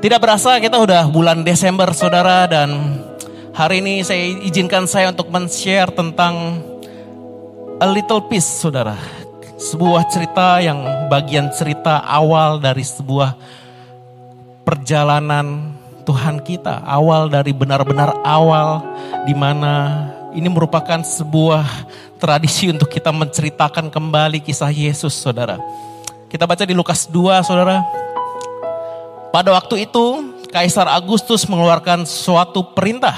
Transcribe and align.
Tidak 0.00 0.16
berasa 0.16 0.56
kita 0.56 0.80
udah 0.80 1.12
bulan 1.12 1.44
Desember 1.44 1.92
saudara 1.92 2.48
dan 2.48 2.72
hari 3.52 3.84
ini 3.84 4.00
saya 4.00 4.32
izinkan 4.48 4.88
saya 4.88 5.12
untuk 5.12 5.28
men-share 5.28 5.92
tentang 5.92 6.56
A 7.76 7.84
Little 7.84 8.24
Piece 8.24 8.48
saudara. 8.64 8.96
Sebuah 9.60 10.08
cerita 10.08 10.56
yang 10.64 10.80
bagian 11.12 11.52
cerita 11.52 12.00
awal 12.00 12.64
dari 12.64 12.80
sebuah 12.80 13.36
perjalanan 14.64 15.76
Tuhan 16.08 16.40
kita. 16.48 16.80
Awal 16.80 17.28
dari 17.28 17.52
benar-benar 17.52 18.24
awal 18.24 18.80
di 19.28 19.36
mana 19.36 20.08
ini 20.32 20.48
merupakan 20.48 21.04
sebuah 21.04 21.68
tradisi 22.16 22.72
untuk 22.72 22.88
kita 22.88 23.12
menceritakan 23.12 23.92
kembali 23.92 24.40
kisah 24.40 24.72
Yesus 24.72 25.12
saudara. 25.12 25.60
Kita 26.32 26.48
baca 26.48 26.64
di 26.64 26.72
Lukas 26.72 27.04
2 27.04 27.44
saudara 27.44 28.00
pada 29.30 29.54
waktu 29.54 29.86
itu, 29.86 30.34
Kaisar 30.50 30.90
Agustus 30.90 31.46
mengeluarkan 31.46 32.02
suatu 32.02 32.74
perintah 32.74 33.14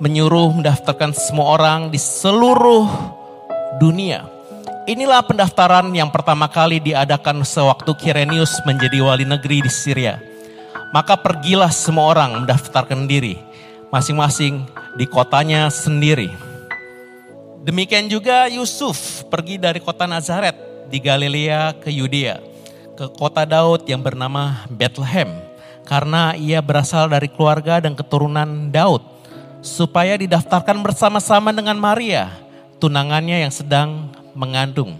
menyuruh 0.00 0.52
mendaftarkan 0.56 1.12
semua 1.12 1.56
orang 1.56 1.92
di 1.92 2.00
seluruh 2.00 2.88
dunia. 3.76 4.24
Inilah 4.88 5.20
pendaftaran 5.24 5.92
yang 5.92 6.08
pertama 6.08 6.48
kali 6.48 6.80
diadakan 6.80 7.44
sewaktu 7.44 7.92
Kirenius 8.00 8.64
menjadi 8.64 9.04
wali 9.04 9.28
negeri 9.28 9.60
di 9.64 9.72
Syria. 9.72 10.16
Maka 10.96 11.20
pergilah 11.20 11.68
semua 11.68 12.08
orang 12.08 12.44
mendaftarkan 12.44 13.04
diri 13.04 13.36
masing-masing 13.92 14.64
di 14.96 15.04
kotanya 15.04 15.68
sendiri. 15.68 16.32
Demikian 17.66 18.08
juga 18.08 18.48
Yusuf 18.48 19.26
pergi 19.28 19.58
dari 19.58 19.82
kota 19.82 20.06
Nazaret 20.06 20.54
di 20.86 21.02
Galilea 21.02 21.74
ke 21.82 21.90
Yudea 21.90 22.55
ke 22.96 23.12
kota 23.12 23.44
Daud 23.44 23.84
yang 23.84 24.00
bernama 24.00 24.64
Bethlehem 24.72 25.28
karena 25.84 26.32
ia 26.32 26.64
berasal 26.64 27.12
dari 27.12 27.28
keluarga 27.28 27.78
dan 27.84 27.92
keturunan 27.92 28.72
Daud 28.72 29.04
supaya 29.60 30.16
didaftarkan 30.16 30.80
bersama-sama 30.80 31.52
dengan 31.52 31.76
Maria, 31.76 32.32
tunangannya 32.80 33.44
yang 33.44 33.52
sedang 33.52 34.08
mengandung. 34.32 34.96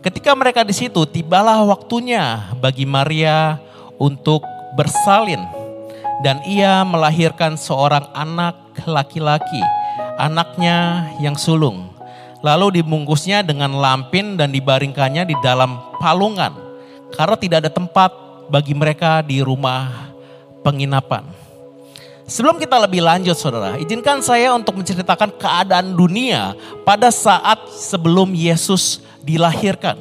Ketika 0.00 0.32
mereka 0.32 0.64
di 0.64 0.72
situ, 0.72 1.04
tibalah 1.04 1.60
waktunya 1.68 2.48
bagi 2.58 2.88
Maria 2.88 3.60
untuk 4.00 4.40
bersalin 4.72 5.44
dan 6.24 6.40
ia 6.48 6.80
melahirkan 6.82 7.60
seorang 7.60 8.08
anak 8.16 8.56
laki-laki, 8.88 9.60
anaknya 10.16 11.10
yang 11.20 11.36
sulung. 11.36 11.92
Lalu 12.38 12.80
dibungkusnya 12.80 13.42
dengan 13.42 13.74
lampin 13.74 14.38
dan 14.38 14.54
dibaringkannya 14.54 15.26
di 15.26 15.36
dalam 15.42 15.82
palungan 15.98 16.67
karena 17.16 17.36
tidak 17.38 17.58
ada 17.64 17.70
tempat 17.72 18.10
bagi 18.48 18.72
mereka 18.72 19.20
di 19.20 19.40
rumah 19.44 20.10
penginapan. 20.64 21.24
Sebelum 22.28 22.60
kita 22.60 22.76
lebih 22.76 23.00
lanjut 23.00 23.32
saudara, 23.40 23.80
izinkan 23.80 24.20
saya 24.20 24.52
untuk 24.52 24.76
menceritakan 24.76 25.32
keadaan 25.40 25.96
dunia 25.96 26.52
pada 26.84 27.08
saat 27.08 27.56
sebelum 27.72 28.36
Yesus 28.36 29.00
dilahirkan. 29.24 29.96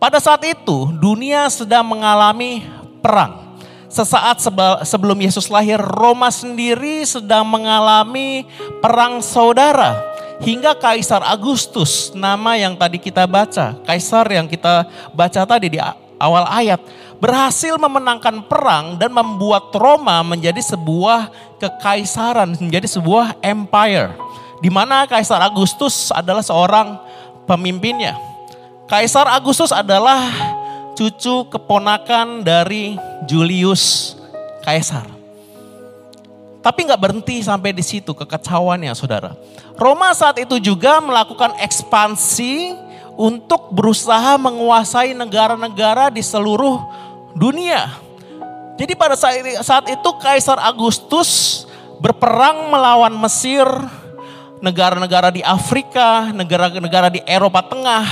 Pada 0.00 0.16
saat 0.16 0.40
itu 0.48 0.88
dunia 0.96 1.44
sedang 1.52 1.84
mengalami 1.84 2.64
perang. 3.04 3.52
Sesaat 3.92 4.40
sebelum 4.88 5.18
Yesus 5.20 5.52
lahir, 5.52 5.76
Roma 5.76 6.32
sendiri 6.32 7.04
sedang 7.04 7.44
mengalami 7.44 8.48
perang 8.80 9.20
saudara. 9.20 10.00
Hingga 10.40 10.80
Kaisar 10.80 11.20
Agustus, 11.20 12.16
nama 12.16 12.56
yang 12.56 12.72
tadi 12.72 12.96
kita 12.96 13.28
baca, 13.28 13.76
Kaisar 13.84 14.24
yang 14.32 14.48
kita 14.48 14.88
baca 15.12 15.44
tadi 15.44 15.68
di 15.68 15.76
awal 16.20 16.44
ayat 16.46 16.78
berhasil 17.20 17.76
memenangkan 17.80 18.44
perang 18.44 18.96
dan 19.00 19.12
membuat 19.12 19.72
Roma 19.76 20.20
menjadi 20.24 20.60
sebuah 20.60 21.32
kekaisaran, 21.60 22.56
menjadi 22.56 22.88
sebuah 22.88 23.40
empire. 23.40 24.16
Di 24.60 24.68
mana 24.68 25.08
Kaisar 25.08 25.40
Agustus 25.40 26.12
adalah 26.12 26.44
seorang 26.44 27.00
pemimpinnya. 27.48 28.16
Kaisar 28.84 29.24
Agustus 29.28 29.72
adalah 29.72 30.28
cucu 30.96 31.48
keponakan 31.48 32.44
dari 32.44 32.96
Julius 33.24 34.16
Kaisar. 34.60 35.08
Tapi 36.60 36.84
nggak 36.84 37.00
berhenti 37.00 37.40
sampai 37.40 37.72
di 37.72 37.80
situ 37.80 38.12
kekacauannya 38.12 38.92
saudara. 38.92 39.32
Roma 39.80 40.12
saat 40.12 40.36
itu 40.36 40.60
juga 40.60 41.00
melakukan 41.00 41.56
ekspansi 41.56 42.76
untuk 43.18 43.72
berusaha 43.74 44.36
menguasai 44.38 45.14
negara-negara 45.14 46.10
di 46.10 46.22
seluruh 46.22 46.82
dunia. 47.34 47.90
Jadi 48.80 48.96
pada 48.96 49.12
saat 49.60 49.86
itu 49.92 50.10
Kaisar 50.22 50.56
Agustus 50.56 51.62
berperang 52.00 52.72
melawan 52.72 53.12
Mesir, 53.20 53.68
negara-negara 54.64 55.28
di 55.28 55.44
Afrika, 55.44 56.32
negara-negara 56.32 57.12
di 57.12 57.20
Eropa 57.28 57.60
Tengah, 57.60 58.08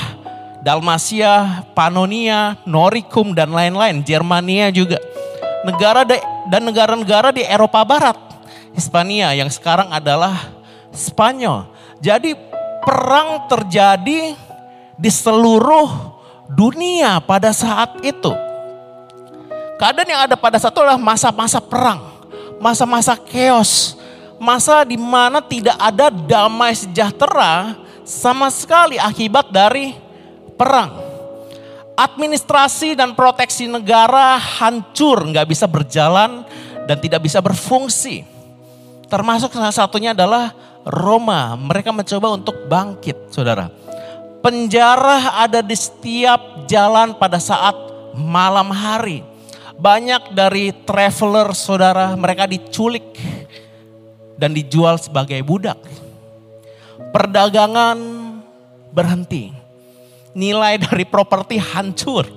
Dalmasia, 0.60 1.64
Panonia, 1.72 2.60
Noricum 2.68 3.32
dan 3.32 3.48
lain-lain, 3.52 4.04
Jermania 4.04 4.68
juga. 4.68 5.00
Negara 5.64 6.04
dan 6.48 6.62
negara-negara 6.62 7.32
di 7.32 7.42
Eropa 7.48 7.80
Barat, 7.82 8.18
Hispania 8.76 9.32
yang 9.32 9.48
sekarang 9.48 9.88
adalah 9.88 10.52
Spanyol. 10.92 11.68
Jadi 11.98 12.36
perang 12.84 13.48
terjadi 13.50 14.36
di 14.98 15.08
seluruh 15.08 16.18
dunia 16.50 17.22
pada 17.22 17.54
saat 17.54 18.02
itu. 18.02 18.34
Keadaan 19.78 20.10
yang 20.10 20.22
ada 20.26 20.34
pada 20.34 20.58
saat 20.58 20.74
itu 20.74 20.82
adalah 20.82 20.98
masa-masa 20.98 21.62
perang, 21.62 22.02
masa-masa 22.58 23.14
chaos, 23.14 23.94
masa 24.42 24.82
di 24.82 24.98
mana 24.98 25.38
tidak 25.38 25.78
ada 25.78 26.10
damai 26.10 26.74
sejahtera 26.74 27.78
sama 28.02 28.50
sekali 28.50 28.98
akibat 28.98 29.54
dari 29.54 29.94
perang. 30.58 31.06
Administrasi 31.94 32.98
dan 32.98 33.14
proteksi 33.14 33.70
negara 33.70 34.38
hancur, 34.38 35.22
nggak 35.30 35.46
bisa 35.46 35.70
berjalan 35.70 36.42
dan 36.90 36.98
tidak 36.98 37.22
bisa 37.22 37.38
berfungsi. 37.38 38.26
Termasuk 39.06 39.54
salah 39.54 39.74
satunya 39.74 40.10
adalah 40.10 40.54
Roma. 40.82 41.54
Mereka 41.54 41.90
mencoba 41.94 42.34
untuk 42.34 42.66
bangkit, 42.66 43.34
saudara 43.34 43.87
Penjara 44.38 45.42
ada 45.42 45.58
di 45.58 45.74
setiap 45.74 46.70
jalan 46.70 47.18
pada 47.18 47.42
saat 47.42 47.74
malam 48.14 48.70
hari. 48.70 49.26
Banyak 49.74 50.30
dari 50.30 50.70
traveler 50.86 51.50
saudara 51.58 52.14
mereka 52.14 52.46
diculik 52.46 53.18
dan 54.38 54.54
dijual 54.54 54.94
sebagai 54.94 55.42
budak. 55.42 55.82
Perdagangan 57.10 57.98
berhenti. 58.94 59.50
Nilai 60.38 60.78
dari 60.78 61.02
properti 61.02 61.58
hancur. 61.58 62.30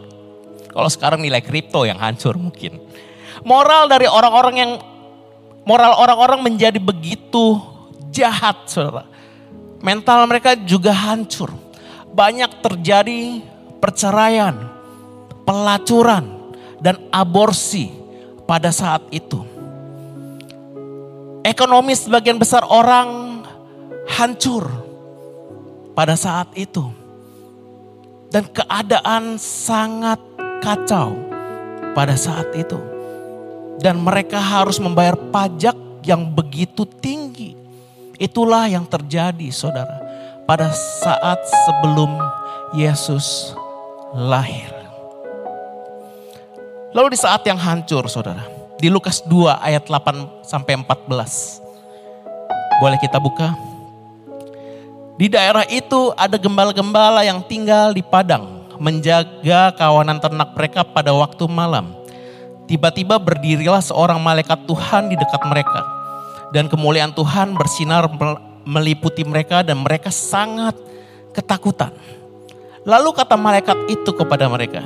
Kalau 0.73 0.89
sekarang 0.89 1.21
nilai 1.21 1.45
kripto 1.45 1.85
yang 1.85 2.01
hancur 2.01 2.33
mungkin. 2.33 2.81
Moral 3.45 3.85
dari 3.85 4.09
orang-orang 4.09 4.55
yang 4.57 4.71
moral 5.69 6.01
orang-orang 6.01 6.41
menjadi 6.41 6.81
begitu 6.81 7.61
jahat 8.09 8.65
saudara. 8.65 9.05
Mental 9.85 10.25
mereka 10.25 10.57
juga 10.57 10.93
hancur 10.93 11.60
banyak 12.11 12.59
terjadi 12.59 13.39
perceraian, 13.79 14.55
pelacuran, 15.47 16.27
dan 16.83 16.99
aborsi 17.09 17.89
pada 18.43 18.69
saat 18.69 19.07
itu. 19.09 19.41
Ekonomi 21.41 21.97
sebagian 21.97 22.37
besar 22.37 22.67
orang 22.69 23.41
hancur 24.05 24.69
pada 25.97 26.13
saat 26.13 26.51
itu. 26.53 26.93
Dan 28.31 28.47
keadaan 28.47 29.35
sangat 29.35 30.21
kacau 30.63 31.11
pada 31.91 32.15
saat 32.15 32.47
itu. 32.55 32.79
Dan 33.81 33.99
mereka 33.99 34.39
harus 34.39 34.79
membayar 34.79 35.17
pajak 35.17 35.75
yang 36.05 36.31
begitu 36.31 36.87
tinggi. 36.87 37.57
Itulah 38.21 38.69
yang 38.69 38.85
terjadi 38.85 39.49
saudara 39.49 40.10
pada 40.45 40.69
saat 41.03 41.39
sebelum 41.67 42.09
Yesus 42.73 43.55
lahir. 44.15 44.71
Lalu 46.91 47.15
di 47.15 47.19
saat 47.19 47.43
yang 47.47 47.55
hancur 47.55 48.07
saudara. 48.11 48.43
Di 48.81 48.89
Lukas 48.89 49.23
2 49.23 49.61
ayat 49.61 49.87
8 49.87 50.43
sampai 50.43 50.75
14. 50.75 51.61
Boleh 52.81 52.97
kita 52.99 53.21
buka? 53.21 53.53
Di 55.15 55.29
daerah 55.29 55.63
itu 55.69 56.11
ada 56.17 56.35
gembala-gembala 56.35 57.21
yang 57.21 57.45
tinggal 57.45 57.93
di 57.93 58.01
padang. 58.01 58.65
Menjaga 58.81 59.69
kawanan 59.77 60.17
ternak 60.17 60.57
mereka 60.57 60.81
pada 60.81 61.13
waktu 61.13 61.45
malam. 61.45 61.93
Tiba-tiba 62.65 63.21
berdirilah 63.21 63.85
seorang 63.85 64.17
malaikat 64.17 64.65
Tuhan 64.65 65.13
di 65.13 65.15
dekat 65.15 65.45
mereka. 65.45 65.85
Dan 66.49 66.67
kemuliaan 66.67 67.13
Tuhan 67.13 67.53
bersinar 67.53 68.09
meliputi 68.67 69.25
mereka 69.25 69.65
dan 69.65 69.81
mereka 69.81 70.09
sangat 70.13 70.77
ketakutan. 71.31 71.93
Lalu 72.81 73.13
kata 73.13 73.37
malaikat 73.37 73.77
itu 73.93 74.09
kepada 74.13 74.49
mereka, 74.49 74.81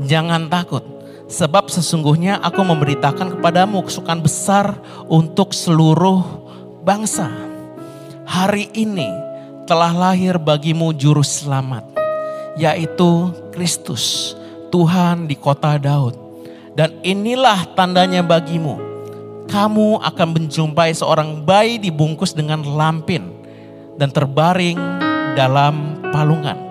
jangan 0.00 0.48
takut 0.48 0.98
sebab 1.28 1.68
sesungguhnya 1.68 2.40
aku 2.40 2.64
memberitakan 2.64 3.36
kepadamu 3.38 3.84
kesukaan 3.84 4.24
besar 4.24 4.80
untuk 5.06 5.52
seluruh 5.52 6.24
bangsa. 6.82 7.28
Hari 8.24 8.72
ini 8.72 9.08
telah 9.68 9.92
lahir 9.92 10.40
bagimu 10.40 10.96
juru 10.96 11.20
selamat, 11.20 11.84
yaitu 12.56 13.28
Kristus, 13.52 14.32
Tuhan 14.72 15.28
di 15.28 15.36
kota 15.36 15.76
Daud. 15.76 16.16
Dan 16.72 16.96
inilah 17.04 17.76
tandanya 17.76 18.24
bagimu, 18.24 18.80
kamu 19.48 19.98
akan 20.04 20.28
menjumpai 20.36 20.92
seorang 20.92 21.40
bayi 21.42 21.80
dibungkus 21.80 22.36
dengan 22.36 22.60
lampin 22.62 23.32
dan 23.96 24.12
terbaring 24.12 24.76
dalam 25.34 26.04
palungan. 26.12 26.68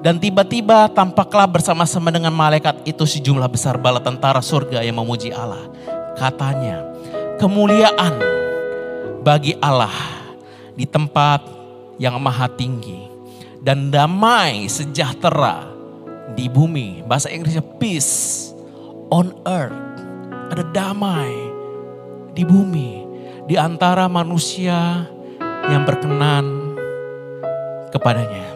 Dan 0.00 0.16
tiba-tiba 0.16 0.88
tampaklah 0.88 1.44
bersama-sama 1.44 2.08
dengan 2.08 2.32
malaikat 2.32 2.88
itu 2.88 3.04
sejumlah 3.04 3.52
besar 3.52 3.76
bala 3.76 4.00
tentara 4.00 4.40
surga 4.40 4.80
yang 4.80 4.96
memuji 4.96 5.28
Allah. 5.28 5.68
Katanya, 6.16 6.80
kemuliaan 7.36 8.16
bagi 9.20 9.52
Allah 9.60 9.92
di 10.72 10.88
tempat 10.88 11.44
yang 12.00 12.16
maha 12.16 12.48
tinggi. 12.48 13.12
Dan 13.60 13.92
damai 13.92 14.72
sejahtera 14.72 15.68
di 16.32 16.48
bumi. 16.48 17.04
Bahasa 17.04 17.28
Inggrisnya 17.28 17.60
peace 17.76 18.48
on 19.12 19.36
earth. 19.44 19.76
Ada 20.48 20.64
damai 20.72 21.49
di 22.34 22.42
bumi. 22.46 23.06
Di 23.50 23.58
antara 23.58 24.06
manusia 24.06 25.06
yang 25.66 25.82
berkenan 25.82 26.74
kepadanya. 27.90 28.46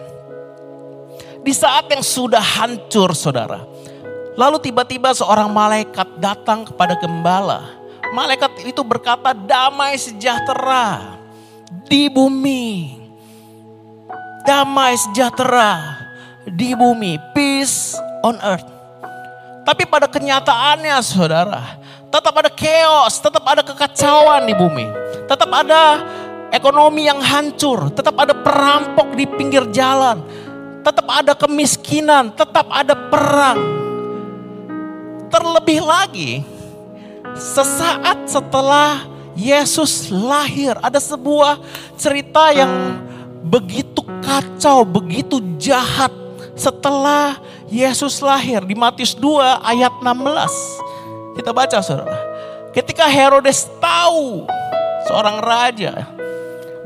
Di 1.44 1.52
saat 1.52 1.90
yang 1.90 2.00
sudah 2.00 2.40
hancur 2.40 3.12
saudara. 3.12 3.66
Lalu 4.34 4.58
tiba-tiba 4.70 5.14
seorang 5.14 5.50
malaikat 5.50 6.18
datang 6.18 6.66
kepada 6.66 6.98
gembala. 6.98 7.84
Malaikat 8.14 8.66
itu 8.66 8.82
berkata 8.82 9.34
damai 9.34 9.98
sejahtera 9.98 11.18
di 11.86 12.06
bumi. 12.10 12.98
Damai 14.46 14.94
sejahtera 14.98 15.82
di 16.46 16.74
bumi. 16.74 17.18
Peace 17.34 17.98
on 18.22 18.38
earth. 18.42 18.66
Tapi 19.64 19.84
pada 19.88 20.08
kenyataannya 20.08 20.96
saudara. 21.04 21.83
Tetap 22.14 22.34
ada 22.38 22.50
chaos, 22.54 23.18
tetap 23.18 23.42
ada 23.42 23.66
kekacauan 23.66 24.46
di 24.46 24.54
bumi. 24.54 24.86
Tetap 25.26 25.50
ada 25.50 25.82
ekonomi 26.54 27.10
yang 27.10 27.18
hancur. 27.18 27.90
Tetap 27.90 28.14
ada 28.14 28.30
perampok 28.38 29.18
di 29.18 29.26
pinggir 29.26 29.66
jalan 29.74 30.22
tetap 30.84 31.08
ada 31.08 31.32
kemiskinan, 31.32 32.28
tetap 32.36 32.68
ada 32.68 32.92
perang. 32.92 33.58
Terlebih 35.32 35.80
lagi, 35.80 36.44
sesaat 37.34 38.28
setelah 38.28 39.08
Yesus 39.34 40.12
lahir, 40.12 40.76
ada 40.84 41.00
sebuah 41.00 41.58
cerita 41.96 42.52
yang 42.52 43.00
begitu 43.48 44.04
kacau, 44.22 44.84
begitu 44.84 45.40
jahat 45.56 46.12
setelah 46.54 47.40
Yesus 47.66 48.22
lahir 48.22 48.62
di 48.62 48.76
Matius 48.78 49.16
2 49.16 49.64
ayat 49.64 49.90
16. 49.98 50.83
Kita 51.34 51.50
baca 51.50 51.82
saudara. 51.82 52.18
Ketika 52.70 53.06
Herodes 53.06 53.70
tahu 53.78 54.46
seorang 55.06 55.38
raja 55.42 56.10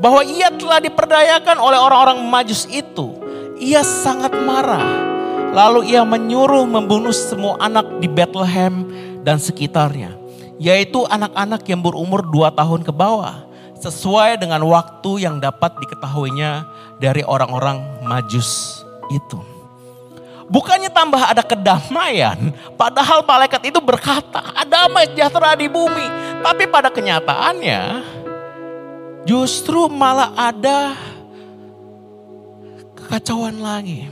bahwa 0.01 0.21
ia 0.25 0.49
telah 0.53 0.81
diperdayakan 0.81 1.57
oleh 1.57 1.79
orang-orang 1.81 2.21
majus 2.25 2.65
itu 2.69 3.19
ia 3.59 3.83
sangat 3.83 4.31
marah. 4.47 5.11
Lalu 5.49 5.93
ia 5.93 6.05
menyuruh 6.05 6.63
membunuh 6.63 7.11
semua 7.11 7.57
anak 7.57 7.99
di 7.99 8.07
Bethlehem 8.07 8.87
dan 9.25 9.41
sekitarnya. 9.41 10.15
Yaitu 10.59 11.07
anak-anak 11.07 11.63
yang 11.67 11.81
berumur 11.83 12.23
dua 12.23 12.53
tahun 12.53 12.85
ke 12.85 12.93
bawah. 12.93 13.47
Sesuai 13.79 14.37
dengan 14.39 14.59
waktu 14.67 15.23
yang 15.23 15.39
dapat 15.39 15.71
diketahuinya 15.79 16.67
dari 16.99 17.23
orang-orang 17.23 17.79
majus 18.03 18.83
itu. 19.09 19.48
Bukannya 20.49 20.89
tambah 20.89 21.21
ada 21.21 21.45
kedamaian, 21.45 22.49
padahal 22.73 23.21
malaikat 23.21 23.69
itu 23.69 23.77
berkata, 23.77 24.41
ada 24.57 24.89
damai 24.89 25.05
sejahtera 25.11 25.53
di 25.53 25.69
bumi. 25.69 26.07
Tapi 26.41 26.65
pada 26.65 26.89
kenyataannya, 26.89 27.81
justru 29.29 29.85
malah 29.91 30.33
ada 30.33 30.97
kekacauan 32.97 33.61
lagi. 33.61 34.09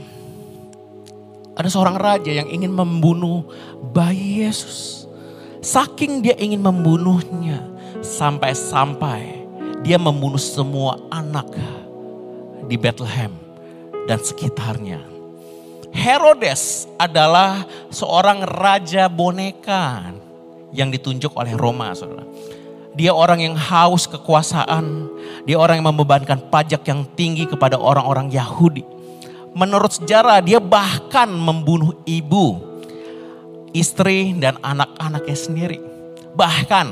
Ada 1.58 1.74
seorang 1.74 1.98
raja 1.98 2.30
yang 2.30 2.46
ingin 2.46 2.70
membunuh 2.70 3.42
bayi 3.90 4.46
Yesus. 4.46 5.10
Saking 5.58 6.22
dia 6.22 6.38
ingin 6.38 6.62
membunuhnya, 6.62 7.66
sampai-sampai 7.98 9.42
dia 9.82 9.98
membunuh 9.98 10.38
semua 10.38 11.02
anak 11.10 11.50
di 12.70 12.78
Bethlehem 12.78 13.34
dan 14.06 14.22
sekitarnya. 14.22 15.17
Herodes 15.92 16.84
adalah 17.00 17.64
seorang 17.88 18.44
raja 18.44 19.08
boneka 19.08 20.12
yang 20.72 20.92
ditunjuk 20.92 21.32
oleh 21.32 21.56
Roma, 21.56 21.96
saudara. 21.96 22.28
Dia 22.98 23.14
orang 23.14 23.40
yang 23.40 23.54
haus 23.54 24.10
kekuasaan. 24.10 25.06
Dia 25.46 25.56
orang 25.56 25.80
yang 25.80 25.94
membebankan 25.94 26.50
pajak 26.50 26.82
yang 26.84 27.06
tinggi 27.14 27.46
kepada 27.46 27.78
orang-orang 27.78 28.28
Yahudi. 28.28 28.82
Menurut 29.54 29.96
sejarah 29.96 30.42
dia 30.44 30.60
bahkan 30.60 31.30
membunuh 31.30 31.94
ibu, 32.04 32.58
istri 33.72 34.34
dan 34.36 34.58
anak-anaknya 34.60 35.36
sendiri. 35.38 35.87
Bahkan 36.34 36.86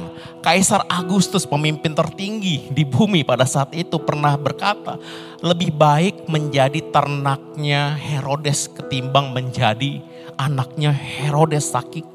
Kaisar 0.46 0.86
Agustus 0.86 1.42
pemimpin 1.42 1.90
tertinggi 1.90 2.70
di 2.70 2.86
bumi 2.86 3.26
pada 3.26 3.42
saat 3.42 3.74
itu 3.74 3.98
pernah 3.98 4.38
berkata, 4.38 4.94
lebih 5.42 5.74
baik 5.74 6.30
menjadi 6.30 6.78
ternaknya 6.94 7.98
Herodes 7.98 8.70
ketimbang 8.70 9.34
menjadi 9.34 9.98
anaknya 10.38 10.94
Herodes 10.94 11.66
saking 11.66 12.06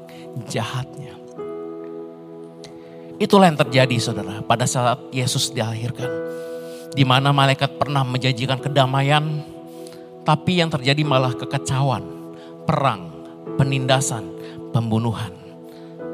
jahatnya. 0.48 1.12
Itulah 3.20 3.52
yang 3.52 3.60
terjadi 3.60 3.96
saudara 4.00 4.40
pada 4.40 4.64
saat 4.64 4.98
Yesus 5.12 5.52
dilahirkan. 5.52 6.08
Di 6.96 7.04
mana 7.04 7.36
malaikat 7.36 7.76
pernah 7.76 8.00
menjanjikan 8.00 8.60
kedamaian, 8.64 9.44
tapi 10.24 10.60
yang 10.60 10.72
terjadi 10.72 11.04
malah 11.04 11.36
kekacauan, 11.36 12.04
perang, 12.64 13.12
penindasan, 13.60 14.28
pembunuhan. 14.72 15.41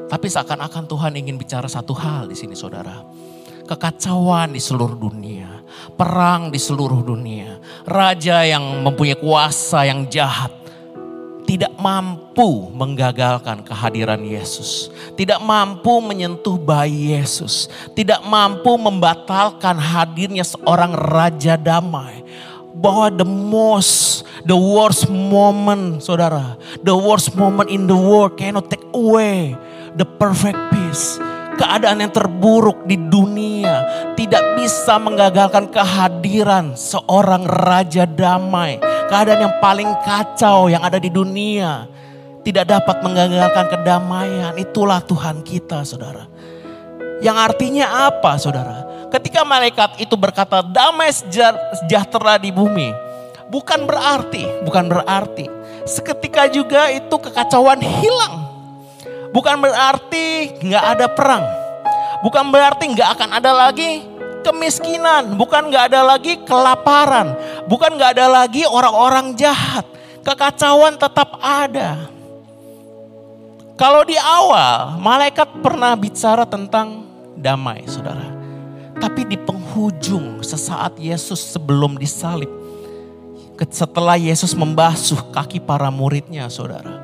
Tapi 0.09 0.25
seakan-akan 0.25 0.89
Tuhan 0.89 1.13
ingin 1.21 1.37
bicara 1.37 1.69
satu 1.69 1.93
hal 1.93 2.25
di 2.25 2.33
sini 2.33 2.57
saudara. 2.57 3.05
Kekacauan 3.69 4.57
di 4.57 4.57
seluruh 4.57 4.97
dunia, 4.97 5.61
perang 5.93 6.49
di 6.49 6.57
seluruh 6.57 7.05
dunia, 7.05 7.61
raja 7.85 8.41
yang 8.41 8.81
mempunyai 8.81 9.13
kuasa 9.13 9.85
yang 9.85 10.09
jahat, 10.09 10.49
tidak 11.45 11.77
mampu 11.77 12.73
menggagalkan 12.73 13.61
kehadiran 13.61 14.25
Yesus, 14.25 14.89
tidak 15.13 15.37
mampu 15.45 16.01
menyentuh 16.01 16.57
bayi 16.57 17.13
Yesus, 17.13 17.69
tidak 17.93 18.25
mampu 18.25 18.73
membatalkan 18.73 19.77
hadirnya 19.77 20.41
seorang 20.41 20.97
raja 20.97 21.53
damai. 21.53 22.25
Bahwa 22.79 23.13
the 23.13 23.27
most, 23.27 24.25
the 24.49 24.57
worst 24.57 25.05
moment, 25.13 26.01
saudara, 26.01 26.57
the 26.81 26.95
worst 26.95 27.37
moment 27.37 27.69
in 27.69 27.85
the 27.85 27.97
world 27.97 28.33
cannot 28.33 28.65
take 28.71 28.81
away 28.97 29.53
the 29.97 30.05
perfect 30.17 30.57
peace 30.73 31.17
keadaan 31.59 31.99
yang 31.99 32.13
terburuk 32.15 32.87
di 32.87 32.95
dunia 32.95 33.83
tidak 34.15 34.41
bisa 34.55 34.95
menggagalkan 34.95 35.67
kehadiran 35.67 36.73
seorang 36.79 37.43
raja 37.43 38.07
damai. 38.07 38.79
Keadaan 39.11 39.43
yang 39.43 39.55
paling 39.59 39.91
kacau 40.07 40.71
yang 40.71 40.79
ada 40.79 40.95
di 40.95 41.11
dunia 41.11 41.89
tidak 42.47 42.71
dapat 42.71 43.03
menggagalkan 43.03 43.65
kedamaian. 43.67 44.55
Itulah 44.55 45.03
Tuhan 45.03 45.43
kita, 45.43 45.83
saudara. 45.83 46.23
Yang 47.19 47.37
artinya 47.51 48.07
apa, 48.07 48.39
saudara? 48.39 48.87
Ketika 49.11 49.43
malaikat 49.43 49.99
itu 49.99 50.15
berkata 50.15 50.63
damai 50.63 51.11
sejahtera 51.11 52.39
di 52.39 52.53
bumi, 52.53 52.93
bukan 53.51 53.83
berarti, 53.83 54.45
bukan 54.63 54.87
berarti 54.87 55.49
seketika 55.89 56.45
juga 56.45 56.93
itu 56.93 57.15
kekacauan 57.17 57.81
hilang 57.81 58.48
Bukan 59.29 59.61
berarti 59.61 60.57
nggak 60.57 60.85
ada 60.97 61.05
perang. 61.05 61.45
Bukan 62.25 62.49
berarti 62.49 62.89
nggak 62.89 63.09
akan 63.15 63.29
ada 63.37 63.51
lagi 63.53 64.01
kemiskinan. 64.41 65.37
Bukan 65.37 65.69
nggak 65.69 65.93
ada 65.93 66.01
lagi 66.01 66.41
kelaparan. 66.43 67.37
Bukan 67.69 67.93
nggak 67.93 68.17
ada 68.17 68.27
lagi 68.41 68.65
orang-orang 68.65 69.37
jahat. 69.37 69.85
Kekacauan 70.25 70.97
tetap 70.97 71.37
ada. 71.39 72.09
Kalau 73.79 74.03
di 74.03 74.19
awal 74.19 74.99
malaikat 74.99 75.47
pernah 75.63 75.95
bicara 75.95 76.43
tentang 76.43 77.05
damai 77.37 77.87
saudara. 77.87 78.35
Tapi 78.99 79.23
di 79.23 79.37
penghujung 79.39 80.43
sesaat 80.43 80.99
Yesus 80.99 81.39
sebelum 81.39 81.95
disalib. 81.95 82.51
Setelah 83.59 84.19
Yesus 84.19 84.51
membasuh 84.55 85.31
kaki 85.31 85.63
para 85.63 85.87
muridnya 85.87 86.47
saudara. 86.51 86.99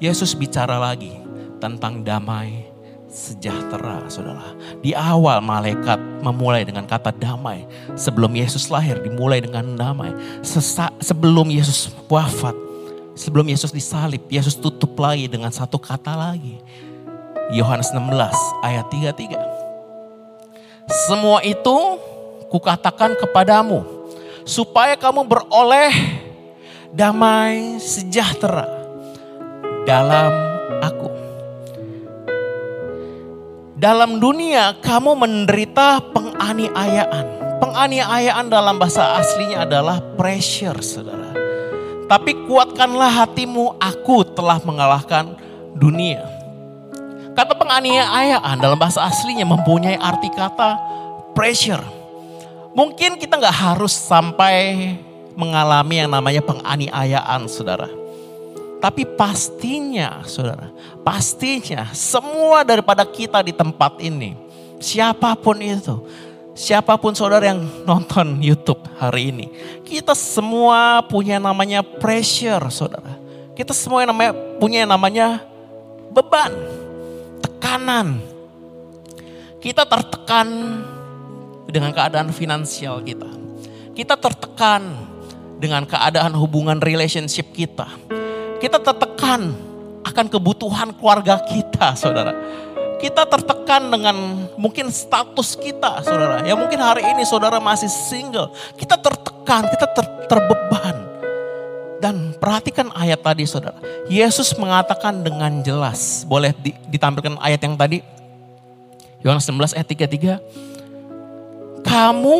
Yesus 0.00 0.32
bicara 0.32 0.76
lagi 0.76 1.23
tentang 1.64 2.04
damai 2.04 2.68
sejahtera 3.08 4.04
saudara. 4.12 4.52
Di 4.84 4.92
awal 4.92 5.40
malaikat 5.40 5.96
memulai 6.20 6.68
dengan 6.68 6.84
kata 6.84 7.08
damai. 7.16 7.64
Sebelum 7.96 8.36
Yesus 8.36 8.68
lahir 8.68 9.00
dimulai 9.00 9.40
dengan 9.40 9.72
damai. 9.72 10.12
Sesa, 10.44 10.92
sebelum 11.00 11.48
Yesus 11.48 11.88
wafat 12.12 12.64
Sebelum 13.14 13.46
Yesus 13.46 13.70
disalib, 13.70 14.26
Yesus 14.26 14.58
tutup 14.58 14.98
lagi 14.98 15.30
dengan 15.30 15.54
satu 15.54 15.78
kata 15.78 16.18
lagi. 16.18 16.58
Yohanes 17.54 17.94
16 17.94 18.10
ayat 18.66 18.90
33. 18.90 19.38
Semua 21.06 21.38
itu 21.46 22.02
kukatakan 22.50 23.14
kepadamu 23.14 23.86
supaya 24.42 24.98
kamu 24.98 25.22
beroleh 25.30 25.94
damai 26.90 27.78
sejahtera 27.78 28.66
dalam 29.86 30.34
aku. 30.82 31.23
Dalam 33.84 34.16
dunia 34.16 34.80
kamu 34.80 35.12
menderita 35.12 36.00
penganiayaan. 36.16 37.60
Penganiayaan 37.60 38.48
dalam 38.48 38.80
bahasa 38.80 39.20
aslinya 39.20 39.68
adalah 39.68 40.00
pressure, 40.16 40.80
saudara 40.80 41.34
tapi 42.04 42.36
kuatkanlah 42.44 43.24
hatimu, 43.24 43.80
aku 43.80 44.28
telah 44.36 44.60
mengalahkan 44.62 45.34
dunia. 45.72 46.20
Kata 47.34 47.56
penganiayaan 47.56 48.60
dalam 48.60 48.78
bahasa 48.78 49.02
aslinya 49.02 49.42
mempunyai 49.48 49.98
arti 49.98 50.30
kata 50.30 50.78
pressure. 51.34 51.82
Mungkin 52.76 53.18
kita 53.18 53.40
nggak 53.40 53.58
harus 53.74 53.90
sampai 53.90 54.94
mengalami 55.34 56.04
yang 56.04 56.10
namanya 56.12 56.44
penganiayaan 56.44 57.50
saudara. 57.50 58.03
Tapi 58.84 59.08
pastinya 59.08 60.20
saudara, 60.28 60.68
pastinya 61.00 61.88
semua 61.96 62.60
daripada 62.68 63.00
kita 63.08 63.40
di 63.40 63.48
tempat 63.48 63.96
ini, 63.96 64.36
siapa 64.76 65.32
pun 65.40 65.56
itu, 65.56 66.04
siapa 66.52 66.92
pun 67.00 67.16
saudara 67.16 67.48
yang 67.48 67.64
nonton 67.88 68.44
YouTube 68.44 68.84
hari 69.00 69.32
ini, 69.32 69.46
kita 69.88 70.12
semua 70.12 71.00
punya 71.00 71.40
namanya 71.40 71.80
pressure, 71.80 72.60
saudara. 72.68 73.16
Kita 73.56 73.72
semua 73.72 74.04
yang 74.04 74.12
namanya 74.12 74.32
punya 74.60 74.84
yang 74.84 74.92
namanya 74.92 75.40
beban, 76.12 76.52
tekanan. 77.40 78.20
Kita 79.64 79.88
tertekan 79.88 80.44
dengan 81.72 81.88
keadaan 81.88 82.36
finansial 82.36 83.00
kita. 83.00 83.32
Kita 83.96 84.12
tertekan 84.20 84.92
dengan 85.56 85.88
keadaan 85.88 86.36
hubungan 86.36 86.76
relationship 86.84 87.48
kita. 87.56 87.88
Kita 88.62 88.78
tertekan 88.80 89.52
akan 90.04 90.26
kebutuhan 90.28 90.92
keluarga 90.96 91.40
kita, 91.42 91.96
saudara 91.96 92.32
kita 93.04 93.28
tertekan 93.28 93.92
dengan 93.92 94.16
mungkin 94.56 94.88
status 94.88 95.60
kita 95.60 96.00
saudara. 96.00 96.40
Ya 96.40 96.56
mungkin 96.56 96.80
hari 96.80 97.04
ini 97.04 97.20
saudara 97.28 97.60
masih 97.60 97.92
single. 97.92 98.48
Kita 98.80 98.96
tertekan, 98.96 99.68
kita 99.68 99.86
ter, 99.92 100.04
terbeban. 100.24 101.04
Dan 102.00 102.32
perhatikan 102.36 102.88
ayat 102.96 103.20
tadi 103.20 103.44
saudara. 103.44 103.76
Yesus 104.08 104.56
mengatakan 104.56 105.20
dengan 105.20 105.60
jelas. 105.60 106.24
Boleh 106.24 106.56
ditampilkan 106.88 107.36
ayat 107.44 107.60
yang 107.60 107.76
tadi. 107.76 108.00
Yohanes 109.20 109.48
16 109.48 109.76
ayat 109.76 109.88
33. 110.40 111.84
Kamu 111.84 112.38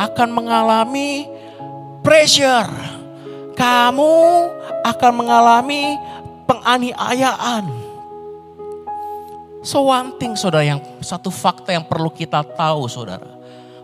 akan 0.00 0.28
mengalami 0.32 1.28
pressure. 2.00 2.99
Kamu 3.54 4.14
akan 4.86 5.12
mengalami 5.14 5.98
penganiayaan 6.48 7.90
So 9.60 9.92
one 9.92 10.16
thing 10.16 10.40
saudara 10.40 10.64
yang 10.64 10.80
satu 11.04 11.28
fakta 11.28 11.76
yang 11.76 11.84
perlu 11.84 12.08
kita 12.08 12.40
tahu 12.56 12.88
saudara. 12.88 13.28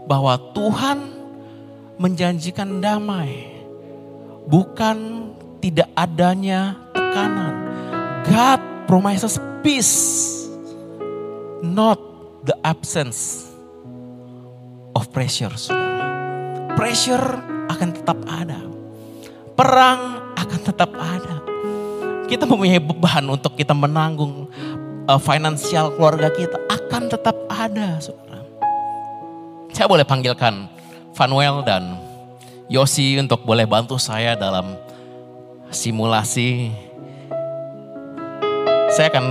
Bahwa 0.08 0.40
Tuhan 0.56 1.04
menjanjikan 2.00 2.80
damai. 2.80 3.60
Bukan 4.48 5.28
tidak 5.60 5.92
adanya 5.92 6.80
tekanan. 6.96 7.54
God 8.24 8.60
promises 8.88 9.36
peace. 9.60 10.32
Not 11.60 12.00
the 12.48 12.56
absence 12.64 13.44
of 14.96 15.12
pressure 15.12 15.52
saudara. 15.60 16.08
Pressure 16.72 17.26
akan 17.68 17.88
tetap 17.92 18.16
ada. 18.24 18.75
Perang 19.56 20.20
akan 20.36 20.60
tetap 20.60 20.92
ada. 20.92 21.40
Kita 22.28 22.44
mempunyai 22.44 22.76
beban 22.76 23.24
untuk 23.24 23.56
kita 23.56 23.72
menanggung 23.72 24.52
uh, 25.08 25.16
finansial 25.16 25.96
keluarga 25.96 26.28
kita 26.28 26.60
akan 26.68 27.08
tetap 27.08 27.36
ada, 27.48 27.96
saudara. 27.96 28.44
Saya 29.72 29.88
boleh 29.88 30.04
panggilkan 30.04 30.68
Vanuel 31.16 31.64
dan 31.64 31.96
Yosi 32.68 33.16
untuk 33.16 33.48
boleh 33.48 33.64
bantu 33.64 33.96
saya 33.96 34.36
dalam 34.36 34.76
simulasi. 35.72 36.68
Saya 38.92 39.08
akan 39.08 39.24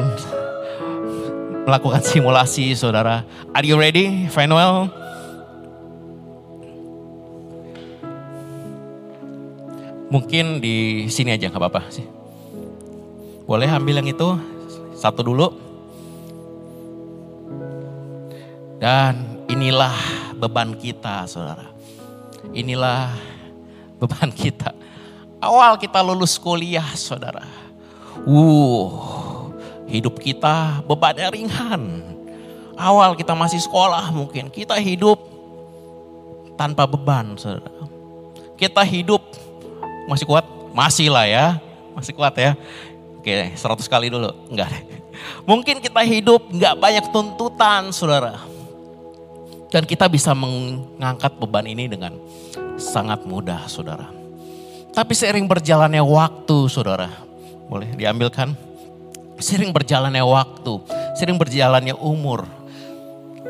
melakukan 1.70 2.01
simulasi, 2.01 2.74
saudara. 2.74 3.22
Are 3.53 3.62
you 3.62 3.77
ready, 3.77 4.25
Vanuel? 4.34 5.05
Mungkin 10.15 10.63
di 10.63 11.12
sini 11.12 11.36
aja 11.36 11.51
nggak 11.51 11.60
apa-apa 11.60 11.91
sih. 11.91 12.07
Boleh 13.43 13.67
ambil 13.67 14.00
yang 14.00 14.15
itu 14.15 14.39
satu 14.95 15.27
dulu. 15.27 15.51
Dan 18.79 19.43
inilah 19.51 19.91
beban 20.39 20.72
kita 20.79 21.27
saudara. 21.27 21.67
Inilah 22.55 23.12
beban 24.00 24.31
kita. 24.31 24.72
Awal 25.43 25.75
kita 25.84 26.00
lulus 26.00 26.39
kuliah 26.39 26.95
saudara. 26.95 27.43
Uh, 28.24 28.88
hidup 29.91 30.15
kita 30.24 30.79
bebannya 30.88 31.27
ringan. 31.27 32.07
Awal 32.79 33.19
kita 33.19 33.36
masih 33.36 33.60
sekolah 33.60 34.15
mungkin. 34.15 34.48
Kita 34.48 34.79
hidup 34.79 35.19
tanpa 36.55 36.88
beban 36.88 37.36
saudara. 37.36 37.67
Kita 38.55 38.79
hidup 38.88 39.19
masih 40.10 40.26
kuat? 40.26 40.46
Masih 40.76 41.08
lah 41.10 41.26
ya. 41.26 41.58
Masih 41.96 42.12
kuat 42.12 42.36
ya. 42.38 42.58
Oke 43.20 43.54
100 43.58 43.86
kali 43.90 44.08
dulu. 44.14 44.30
Enggak 44.52 44.70
Mungkin 45.50 45.82
kita 45.82 46.02
hidup 46.06 46.52
nggak 46.52 46.76
banyak 46.78 47.06
tuntutan 47.10 47.90
saudara 47.90 48.38
dan 49.76 49.84
kita 49.84 50.08
bisa 50.08 50.32
mengangkat 50.32 51.36
beban 51.36 51.66
ini 51.68 51.90
dengan 51.92 52.16
sangat 52.80 53.28
mudah 53.28 53.68
saudara. 53.68 54.08
Tapi 54.96 55.12
seiring 55.12 55.44
berjalannya 55.52 56.00
waktu 56.00 56.72
saudara, 56.72 57.12
boleh 57.68 57.92
diambilkan? 58.00 58.56
Sering 59.36 59.76
berjalannya 59.76 60.24
waktu, 60.24 60.80
sering 61.20 61.36
berjalannya 61.36 61.92
umur, 62.00 62.48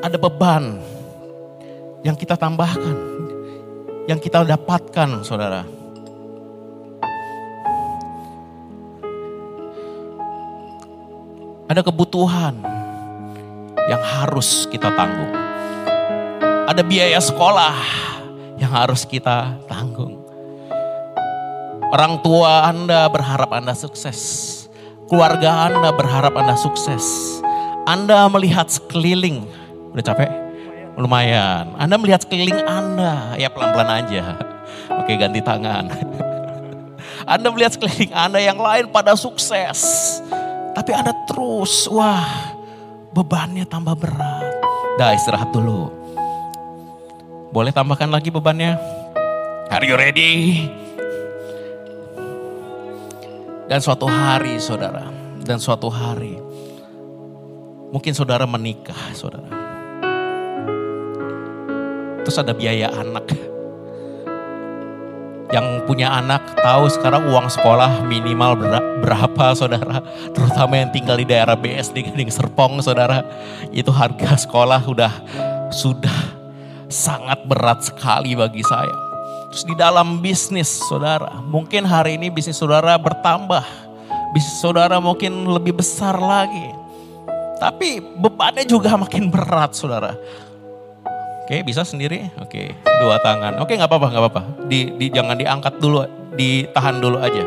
ada 0.02 0.18
beban 0.18 0.82
yang 2.02 2.18
kita 2.18 2.34
tambahkan, 2.34 2.98
yang 4.10 4.18
kita 4.18 4.42
dapatkan 4.42 5.22
saudara. 5.22 5.85
Ada 11.66 11.82
kebutuhan 11.82 12.54
yang 13.90 14.02
harus 14.02 14.70
kita 14.70 14.94
tanggung 14.94 15.46
ada 16.66 16.82
biaya 16.82 17.22
sekolah 17.22 17.78
yang 18.58 18.74
harus 18.74 19.08
kita 19.08 19.56
tanggung. 19.70 20.20
Orang 21.94 22.20
tua 22.20 22.68
Anda 22.68 23.08
berharap 23.08 23.54
Anda 23.56 23.72
sukses. 23.72 24.52
Keluarga 25.08 25.72
Anda 25.72 25.96
berharap 25.96 26.36
Anda 26.36 26.58
sukses. 26.58 27.40
Anda 27.88 28.28
melihat 28.28 28.68
sekeliling. 28.68 29.48
Udah 29.96 30.04
capek? 30.04 30.32
Lumayan. 31.00 31.78
Anda 31.80 31.96
melihat 31.96 32.28
sekeliling 32.28 32.60
Anda. 32.66 33.38
Ya 33.38 33.48
pelan-pelan 33.48 34.02
aja. 34.04 34.36
Oke 35.00 35.16
ganti 35.16 35.40
tangan. 35.40 35.88
Anda 37.32 37.48
melihat 37.54 37.78
sekeliling 37.78 38.12
Anda 38.12 38.42
yang 38.42 38.60
lain 38.60 38.92
pada 38.92 39.16
sukses. 39.16 40.20
Tapi 40.76 40.92
Anda 40.92 41.16
terus, 41.24 41.88
wah 41.88 42.52
bebannya 43.16 43.64
tambah 43.64 43.96
berat. 43.96 44.60
Dah 45.00 45.16
istirahat 45.16 45.56
dulu. 45.56 45.88
Boleh 47.56 47.72
tambahkan 47.72 48.12
lagi 48.12 48.28
bebannya? 48.28 48.76
Are 49.72 49.88
you 49.88 49.96
ready? 49.96 50.68
Dan 53.66 53.80
suatu 53.80 54.06
hari 54.06 54.60
saudara, 54.62 55.10
dan 55.42 55.58
suatu 55.58 55.90
hari 55.90 56.38
mungkin 57.90 58.12
saudara 58.12 58.44
menikah 58.44 59.16
saudara. 59.16 59.48
Terus 62.28 62.38
ada 62.42 62.52
biaya 62.52 62.92
anak. 62.92 63.55
Yang 65.54 65.86
punya 65.86 66.10
anak 66.10 66.58
tahu 66.58 66.90
sekarang 66.90 67.30
uang 67.30 67.48
sekolah 67.54 68.02
minimal 68.06 68.58
berapa 69.06 69.54
saudara. 69.54 70.02
Terutama 70.34 70.82
yang 70.82 70.90
tinggal 70.90 71.22
di 71.22 71.26
daerah 71.30 71.54
BSD 71.54 72.12
Gading 72.12 72.34
Serpong 72.36 72.82
saudara. 72.82 73.22
Itu 73.70 73.94
harga 73.94 74.36
sekolah 74.42 74.82
sudah 74.82 75.14
sudah 75.70 76.18
sangat 76.90 77.46
berat 77.46 77.86
sekali 77.86 78.34
bagi 78.34 78.66
saya. 78.66 78.94
Terus 79.54 79.64
di 79.70 79.76
dalam 79.78 80.20
bisnis 80.20 80.68
saudara. 80.68 81.40
Mungkin 81.46 81.86
hari 81.86 82.18
ini 82.18 82.34
bisnis 82.34 82.58
saudara 82.58 82.98
bertambah. 82.98 83.64
Bisnis 84.34 84.60
saudara 84.60 84.98
mungkin 85.00 85.48
lebih 85.48 85.80
besar 85.80 86.18
lagi. 86.18 86.86
Tapi 87.56 88.04
bebannya 88.20 88.68
juga 88.68 89.00
makin 89.00 89.32
berat 89.32 89.72
saudara. 89.78 90.12
Oke, 91.46 91.62
bisa 91.62 91.86
sendiri. 91.86 92.34
Oke, 92.42 92.74
dua 92.82 93.22
tangan. 93.22 93.62
Oke, 93.62 93.78
nggak 93.78 93.86
apa-apa, 93.86 94.08
nggak 94.10 94.24
apa-apa. 94.26 94.42
Di, 94.66 94.90
di 94.98 95.14
jangan 95.14 95.38
diangkat 95.38 95.78
dulu, 95.78 96.02
ditahan 96.34 96.98
dulu 96.98 97.22
aja. 97.22 97.46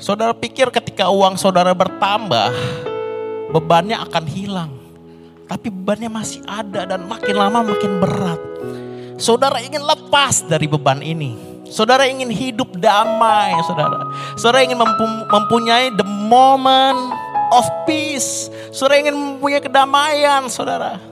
Saudara 0.00 0.32
pikir 0.32 0.72
ketika 0.72 1.12
uang 1.12 1.36
saudara 1.36 1.76
bertambah, 1.76 2.48
bebannya 3.52 4.00
akan 4.08 4.24
hilang. 4.24 4.72
Tapi 5.44 5.68
bebannya 5.68 6.08
masih 6.08 6.40
ada 6.48 6.88
dan 6.88 7.04
makin 7.04 7.36
lama 7.36 7.60
makin 7.60 8.00
berat. 8.00 8.40
Saudara 9.20 9.60
ingin 9.60 9.84
lepas 9.84 10.48
dari 10.48 10.64
beban 10.64 11.04
ini. 11.04 11.36
Saudara 11.68 12.08
ingin 12.08 12.32
hidup 12.32 12.72
damai, 12.80 13.52
saudara. 13.68 14.00
Saudara 14.40 14.64
ingin 14.64 14.80
mempunyai 15.28 15.92
the 15.92 16.08
moment 16.08 17.12
of 17.52 17.68
peace. 17.84 18.48
Saudara 18.72 18.96
ingin 18.96 19.12
mempunyai 19.12 19.60
kedamaian, 19.60 20.48
saudara. 20.48 21.07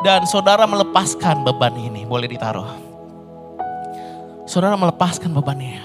Dan 0.00 0.24
saudara 0.24 0.64
melepaskan 0.64 1.44
beban 1.44 1.76
ini, 1.76 2.08
boleh 2.08 2.24
ditaruh. 2.24 2.72
Saudara 4.48 4.72
melepaskan 4.72 5.28
bebannya. 5.28 5.76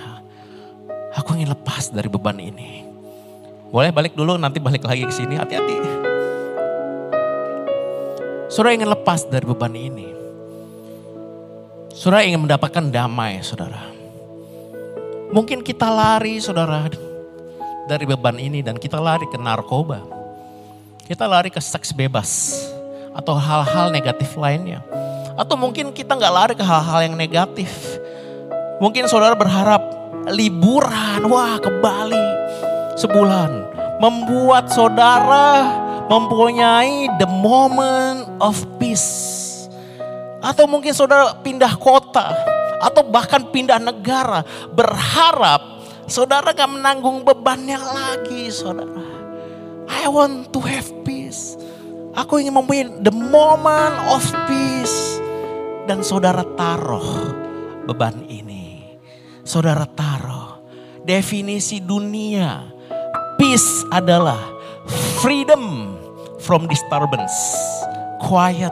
Aku 1.20 1.36
ingin 1.36 1.52
lepas 1.52 1.92
dari 1.92 2.08
beban 2.08 2.40
ini. 2.40 2.88
Boleh 3.76 3.92
balik 3.92 4.16
dulu, 4.16 4.40
nanti 4.40 4.64
balik 4.64 4.88
lagi 4.88 5.04
ke 5.04 5.12
sini, 5.12 5.36
hati-hati. 5.36 5.76
Saudara 8.48 8.72
ingin 8.72 8.88
lepas 8.88 9.28
dari 9.28 9.44
beban 9.44 9.76
ini. 9.76 10.08
Saudara 11.92 12.24
ingin 12.24 12.48
mendapatkan 12.48 12.88
damai, 12.88 13.44
saudara. 13.44 13.84
Mungkin 15.36 15.60
kita 15.60 15.92
lari, 15.92 16.40
saudara, 16.40 16.88
dari 17.84 18.08
beban 18.08 18.40
ini 18.40 18.64
dan 18.64 18.80
kita 18.80 18.96
lari 18.96 19.28
ke 19.28 19.36
narkoba. 19.36 20.00
Kita 21.04 21.28
lari 21.28 21.52
ke 21.52 21.60
seks 21.60 21.92
bebas 21.92 22.32
atau 23.16 23.40
hal-hal 23.40 23.96
negatif 23.96 24.36
lainnya. 24.36 24.84
Atau 25.40 25.56
mungkin 25.56 25.96
kita 25.96 26.20
nggak 26.20 26.36
lari 26.36 26.54
ke 26.54 26.64
hal-hal 26.64 27.08
yang 27.08 27.16
negatif. 27.16 27.72
Mungkin 28.84 29.08
saudara 29.08 29.34
berharap 29.40 29.80
liburan, 30.28 31.32
wah 31.32 31.56
ke 31.60 31.72
Bali 31.80 32.28
sebulan. 33.00 33.72
Membuat 34.04 34.68
saudara 34.68 35.64
mempunyai 36.12 37.08
the 37.16 37.28
moment 37.28 38.28
of 38.44 38.60
peace. 38.76 39.68
Atau 40.44 40.68
mungkin 40.68 40.92
saudara 40.92 41.36
pindah 41.40 41.80
kota. 41.80 42.36
Atau 42.84 43.08
bahkan 43.08 43.48
pindah 43.48 43.80
negara. 43.80 44.44
Berharap 44.76 45.64
saudara 46.06 46.52
gak 46.52 46.70
menanggung 46.70 47.24
bebannya 47.24 47.80
lagi 47.80 48.52
saudara. 48.52 49.04
I 49.88 50.12
want 50.12 50.52
to 50.52 50.60
have 50.64 50.92
peace. 51.08 51.56
Aku 52.16 52.40
ingin 52.40 52.56
mempunyai 52.56 52.88
the 53.04 53.12
moment 53.12 53.96
of 54.08 54.24
peace. 54.48 55.20
Dan 55.84 56.00
saudara 56.00 56.48
taruh 56.56 57.36
beban 57.84 58.24
ini. 58.32 58.96
Saudara 59.44 59.84
taruh 59.84 60.64
definisi 61.04 61.84
dunia. 61.84 62.72
Peace 63.36 63.84
adalah 63.92 64.40
freedom 65.20 65.92
from 66.40 66.72
disturbance. 66.72 67.36
Quiet 68.24 68.72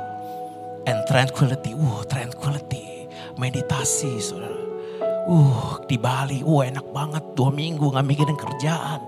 and 0.88 1.04
tranquility. 1.12 1.76
Uh, 1.76 2.00
tranquility. 2.08 3.12
Meditasi 3.36 4.24
saudara. 4.24 4.64
Uh, 5.28 5.84
di 5.84 6.00
Bali, 6.00 6.48
uh 6.48 6.64
enak 6.64 6.88
banget. 6.96 7.36
Dua 7.36 7.52
minggu 7.52 7.92
gak 7.92 8.08
mikirin 8.08 8.40
kerjaan. 8.40 9.04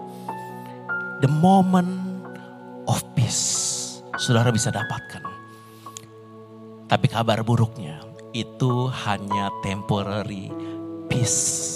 The 1.23 1.31
moment 1.31 2.03
of 2.91 2.99
peace 3.15 3.84
saudara 4.19 4.51
bisa 4.51 4.71
dapatkan. 4.71 5.23
Tapi 6.85 7.07
kabar 7.09 7.41
buruknya 7.41 7.99
itu 8.31 8.87
hanya 9.07 9.49
temporary 9.65 10.51
peace. 11.09 11.73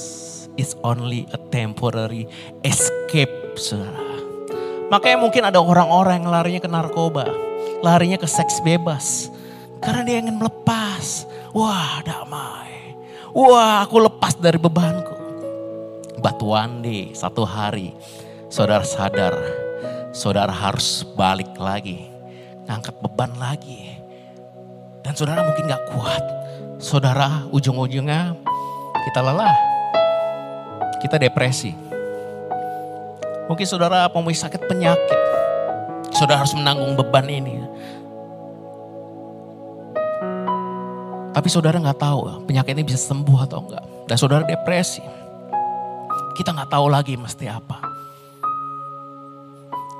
It's 0.59 0.75
only 0.83 1.23
a 1.31 1.39
temporary 1.49 2.27
escape, 2.67 3.31
saudara. 3.55 4.19
Makanya 4.91 5.17
mungkin 5.21 5.43
ada 5.47 5.63
orang-orang 5.63 6.19
yang 6.19 6.27
larinya 6.27 6.61
ke 6.61 6.69
narkoba, 6.69 7.31
larinya 7.79 8.19
ke 8.19 8.27
seks 8.27 8.59
bebas. 8.59 9.31
Karena 9.79 10.03
dia 10.03 10.19
ingin 10.19 10.35
melepas. 10.35 11.23
Wah 11.55 12.03
damai. 12.03 12.99
Wah 13.31 13.87
aku 13.87 14.03
lepas 14.03 14.35
dari 14.35 14.59
bebanku. 14.59 15.15
But 16.19 16.43
one 16.43 16.83
day, 16.83 17.15
satu 17.15 17.47
hari, 17.47 17.95
saudara 18.51 18.83
sadar, 18.83 19.39
saudara 20.11 20.51
harus 20.51 21.07
balik 21.15 21.55
lagi 21.55 22.18
ngangkat 22.69 22.93
beban 23.01 23.33
lagi. 23.41 23.97
Dan 25.01 25.17
saudara 25.17 25.41
mungkin 25.41 25.65
gak 25.65 25.89
kuat. 25.89 26.23
Saudara 26.77 27.49
ujung-ujungnya 27.49 28.37
kita 29.09 29.19
lelah. 29.25 29.57
Kita 31.01 31.17
depresi. 31.17 31.73
Mungkin 33.49 33.65
saudara 33.65 34.05
mempunyai 34.13 34.37
sakit 34.37 34.69
penyakit. 34.69 35.19
Saudara 36.13 36.45
harus 36.45 36.53
menanggung 36.53 36.93
beban 36.93 37.25
ini. 37.25 37.57
Tapi 41.33 41.47
saudara 41.49 41.79
nggak 41.79 41.97
tahu 42.03 42.45
penyakit 42.45 42.77
ini 42.77 42.85
bisa 42.85 42.99
sembuh 42.99 43.39
atau 43.49 43.65
enggak. 43.65 43.85
Dan 44.05 44.17
saudara 44.19 44.43
depresi. 44.45 45.01
Kita 46.37 46.53
nggak 46.53 46.69
tahu 46.69 46.85
lagi 46.91 47.17
mesti 47.17 47.49
apa. 47.49 47.88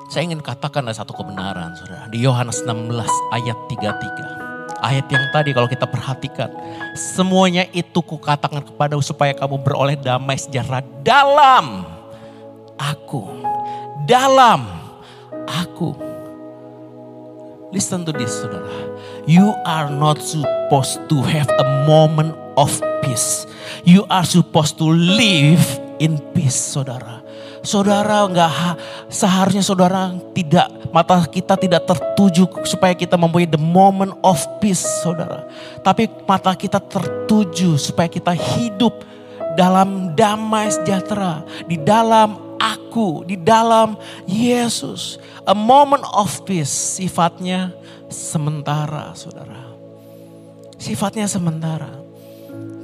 Saya 0.10 0.26
ingin 0.26 0.42
katakan 0.42 0.90
ada 0.90 0.98
satu 0.98 1.14
kebenaran 1.14 1.78
saudara. 1.78 2.10
Di 2.10 2.18
Yohanes 2.26 2.66
16 2.66 2.98
ayat 3.30 3.58
33. 3.70 4.82
Ayat 4.82 5.06
yang 5.06 5.22
tadi 5.30 5.54
kalau 5.54 5.70
kita 5.70 5.86
perhatikan. 5.86 6.50
Semuanya 6.98 7.70
itu 7.70 8.02
kukatakan 8.02 8.66
kepada 8.66 8.98
supaya 9.06 9.38
kamu 9.38 9.62
beroleh 9.62 9.94
damai 9.94 10.34
sejahtera 10.42 10.82
dalam 11.06 11.86
aku. 12.74 13.46
Dalam 14.10 14.66
aku. 15.46 15.94
Listen 17.70 18.02
to 18.02 18.10
this 18.10 18.34
saudara. 18.34 18.66
You 19.30 19.54
are 19.62 19.94
not 19.94 20.18
supposed 20.26 21.06
to 21.14 21.22
have 21.22 21.46
a 21.62 21.86
moment 21.86 22.34
of 22.58 22.74
peace. 23.06 23.46
You 23.86 24.10
are 24.10 24.26
supposed 24.26 24.82
to 24.82 24.90
live 24.90 25.62
in 26.02 26.18
peace 26.34 26.58
saudara. 26.58 27.19
Saudara 27.60 28.24
nggak 28.24 28.52
seharusnya 29.12 29.60
saudara 29.60 30.16
tidak 30.32 30.72
mata 30.96 31.20
kita 31.28 31.60
tidak 31.60 31.84
tertuju 31.84 32.48
supaya 32.64 32.96
kita 32.96 33.20
mempunyai 33.20 33.50
the 33.50 33.60
moment 33.60 34.16
of 34.24 34.40
peace 34.64 34.84
saudara. 35.04 35.44
Tapi 35.84 36.08
mata 36.24 36.56
kita 36.56 36.80
tertuju 36.80 37.76
supaya 37.76 38.08
kita 38.08 38.32
hidup 38.32 39.04
dalam 39.60 40.16
damai 40.16 40.72
sejahtera 40.72 41.44
di 41.68 41.76
dalam 41.76 42.56
aku, 42.60 43.28
di 43.28 43.36
dalam 43.36 44.00
Yesus. 44.24 45.20
A 45.44 45.56
moment 45.56 46.04
of 46.16 46.32
peace 46.48 47.00
sifatnya 47.00 47.76
sementara 48.08 49.12
saudara. 49.20 49.68
Sifatnya 50.80 51.28
sementara. 51.28 51.92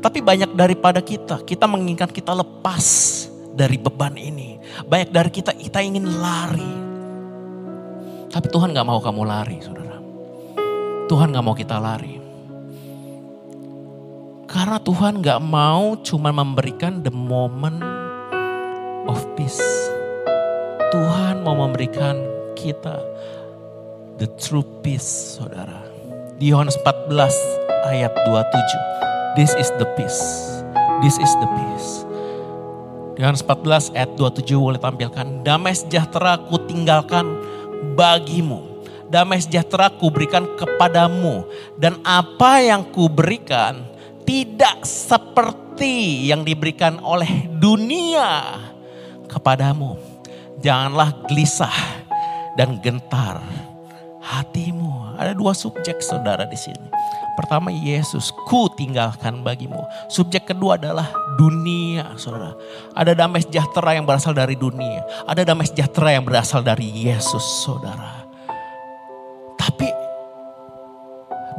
Tapi 0.03 0.19
banyak 0.21 0.53
daripada 0.53 0.99
kita, 1.01 1.41
kita 1.41 1.65
menginginkan 1.65 2.11
kita 2.11 2.35
lepas 2.35 3.25
dari 3.55 3.79
beban 3.79 4.19
ini. 4.19 4.59
Banyak 4.85 5.09
dari 5.09 5.31
kita, 5.31 5.55
kita 5.55 5.79
ingin 5.79 6.19
lari. 6.19 6.73
Tapi 8.29 8.47
Tuhan 8.51 8.75
gak 8.75 8.83
mau 8.83 8.99
kamu 8.99 9.23
lari, 9.23 9.57
saudara. 9.63 9.97
Tuhan 11.07 11.31
gak 11.31 11.45
mau 11.45 11.55
kita 11.55 11.79
lari. 11.79 12.19
Karena 14.45 14.77
Tuhan 14.83 15.23
gak 15.23 15.39
mau 15.39 15.95
cuma 16.03 16.35
memberikan 16.35 16.99
the 16.99 17.11
moment 17.15 17.79
of 19.07 19.23
peace. 19.39 19.63
Tuhan 20.91 21.41
mau 21.41 21.55
memberikan 21.55 22.19
kita 22.59 22.99
the 24.19 24.27
true 24.39 24.63
peace, 24.83 25.39
saudara. 25.39 25.83
Di 26.35 26.51
Yohanes 26.51 26.75
14 26.83 27.11
ayat 27.87 28.11
27. 28.27 29.39
This 29.39 29.51
is 29.59 29.71
the 29.79 29.87
peace. 29.99 30.23
This 31.03 31.19
is 31.19 31.31
the 31.43 31.47
peace. 31.51 32.04
Yohanes 33.15 33.43
14 33.47 33.95
ayat 33.95 34.11
27 34.19 34.59
boleh 34.59 34.79
tampilkan. 34.79 35.43
Damai 35.43 35.71
sejahtera 35.71 36.35
ku 36.35 36.59
tinggalkan 36.67 37.23
bagimu. 37.95 38.83
Damai 39.07 39.39
sejahtera 39.39 39.87
ku 39.87 40.11
berikan 40.11 40.43
kepadamu. 40.59 41.47
Dan 41.79 42.03
apa 42.03 42.59
yang 42.59 42.83
ku 42.91 43.07
berikan 43.07 43.87
tidak 44.27 44.83
seperti 44.83 46.27
yang 46.27 46.43
diberikan 46.43 46.99
oleh 46.99 47.47
dunia 47.55 48.59
kepadamu. 49.31 49.95
Janganlah 50.59 51.15
gelisah 51.31 51.77
dan 52.59 52.83
gentar 52.83 53.39
hatimu. 54.19 55.15
Ada 55.15 55.31
dua 55.31 55.55
subjek 55.55 56.03
saudara 56.03 56.43
di 56.43 56.57
sini. 56.59 56.89
Pertama 57.35 57.67
Yesus, 57.67 58.31
ku 58.47 58.71
tinggalkan 58.71 59.43
bagimu. 59.43 59.83
Subjek 60.07 60.47
kedua 60.47 60.79
adalah 60.79 61.11
dunia 61.35 62.15
saudara. 62.15 62.55
Ada 62.95 63.11
damai 63.11 63.43
sejahtera 63.43 63.91
yang 63.91 64.07
berasal 64.07 64.31
dari 64.31 64.55
dunia. 64.55 65.03
Ada 65.27 65.43
damai 65.43 65.67
sejahtera 65.67 66.15
yang 66.15 66.23
berasal 66.23 66.63
dari 66.63 66.87
Yesus 66.87 67.43
saudara. 67.67 68.23
Tapi 69.59 69.91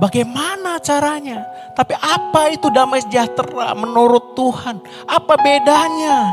bagaimana 0.01 0.81
caranya? 0.81 1.45
Tapi 1.77 1.93
apa 1.93 2.49
itu 2.49 2.73
damai 2.73 3.05
sejahtera 3.05 3.77
menurut 3.77 4.33
Tuhan? 4.33 4.81
Apa 5.05 5.37
bedanya? 5.37 6.33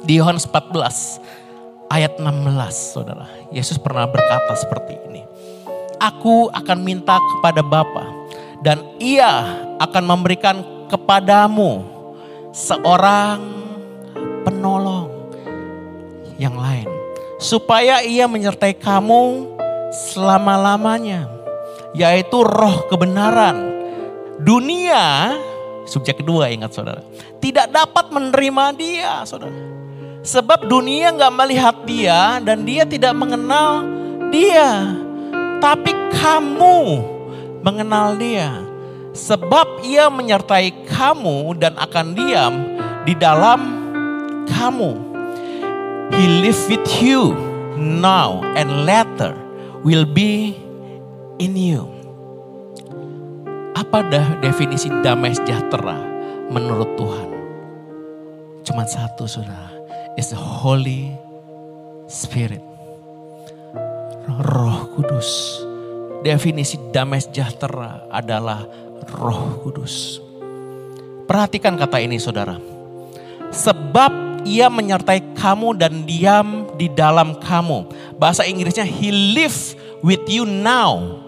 Di 0.00 0.16
Yohanes 0.16 0.48
14 0.48 1.92
ayat 1.92 2.16
16 2.16 2.24
saudara. 2.72 3.28
Yesus 3.52 3.76
pernah 3.76 4.08
berkata 4.08 4.56
seperti 4.56 4.96
ini. 5.12 5.28
Aku 6.00 6.48
akan 6.48 6.80
minta 6.80 7.20
kepada 7.20 7.60
Bapa 7.60 8.19
dan 8.60 8.84
ia 9.00 9.64
akan 9.80 10.04
memberikan 10.04 10.60
kepadamu 10.92 11.84
seorang 12.52 13.40
penolong 14.44 15.08
yang 16.36 16.56
lain. 16.56 16.88
Supaya 17.40 18.04
ia 18.04 18.28
menyertai 18.28 18.76
kamu 18.76 19.56
selama-lamanya. 20.12 21.28
Yaitu 21.96 22.44
roh 22.44 22.86
kebenaran. 22.86 23.80
Dunia, 24.40 25.36
subjek 25.88 26.20
kedua 26.20 26.52
ingat 26.52 26.76
saudara. 26.76 27.02
Tidak 27.40 27.72
dapat 27.72 28.12
menerima 28.12 28.64
dia 28.76 29.24
saudara. 29.24 29.56
Sebab 30.20 30.68
dunia 30.68 31.16
nggak 31.16 31.32
melihat 31.32 31.76
dia 31.88 32.44
dan 32.44 32.68
dia 32.68 32.84
tidak 32.84 33.16
mengenal 33.16 33.88
dia. 34.28 34.96
Tapi 35.60 35.92
kamu 36.12 36.76
mengenal 37.60 38.16
dia. 38.16 38.64
Sebab 39.10 39.82
ia 39.82 40.06
menyertai 40.06 40.86
kamu 40.86 41.58
dan 41.58 41.74
akan 41.74 42.06
diam 42.14 42.54
di 43.02 43.14
dalam 43.18 43.60
kamu. 44.46 44.92
He 46.14 46.42
live 46.42 46.58
with 46.66 46.86
you 47.02 47.34
now 47.78 48.42
and 48.58 48.86
later 48.86 49.34
will 49.86 50.06
be 50.06 50.58
in 51.38 51.54
you. 51.54 51.86
Apa 53.74 54.06
dah 54.06 54.38
definisi 54.38 54.90
damai 55.02 55.34
sejahtera 55.34 55.98
menurut 56.50 56.94
Tuhan? 56.94 57.28
Cuma 58.66 58.86
satu 58.86 59.26
saudara. 59.26 59.72
It's 60.18 60.30
the 60.30 60.38
Holy 60.38 61.14
Spirit. 62.06 62.62
Roh 64.30 64.90
Kudus. 64.94 65.69
Definisi 66.20 66.76
damai 66.92 67.24
sejahtera 67.24 68.04
adalah 68.12 68.68
Roh 69.16 69.64
Kudus. 69.64 70.20
Perhatikan 71.24 71.80
kata 71.80 71.96
ini 72.02 72.20
saudara. 72.20 72.60
Sebab 73.48 74.44
ia 74.44 74.68
menyertai 74.68 75.32
kamu 75.32 75.80
dan 75.80 76.04
diam 76.04 76.68
di 76.76 76.92
dalam 76.92 77.40
kamu. 77.40 77.88
Bahasa 78.20 78.44
Inggrisnya 78.44 78.84
he 78.84 79.08
live 79.32 79.56
with 80.04 80.20
you 80.28 80.44
now. 80.44 81.20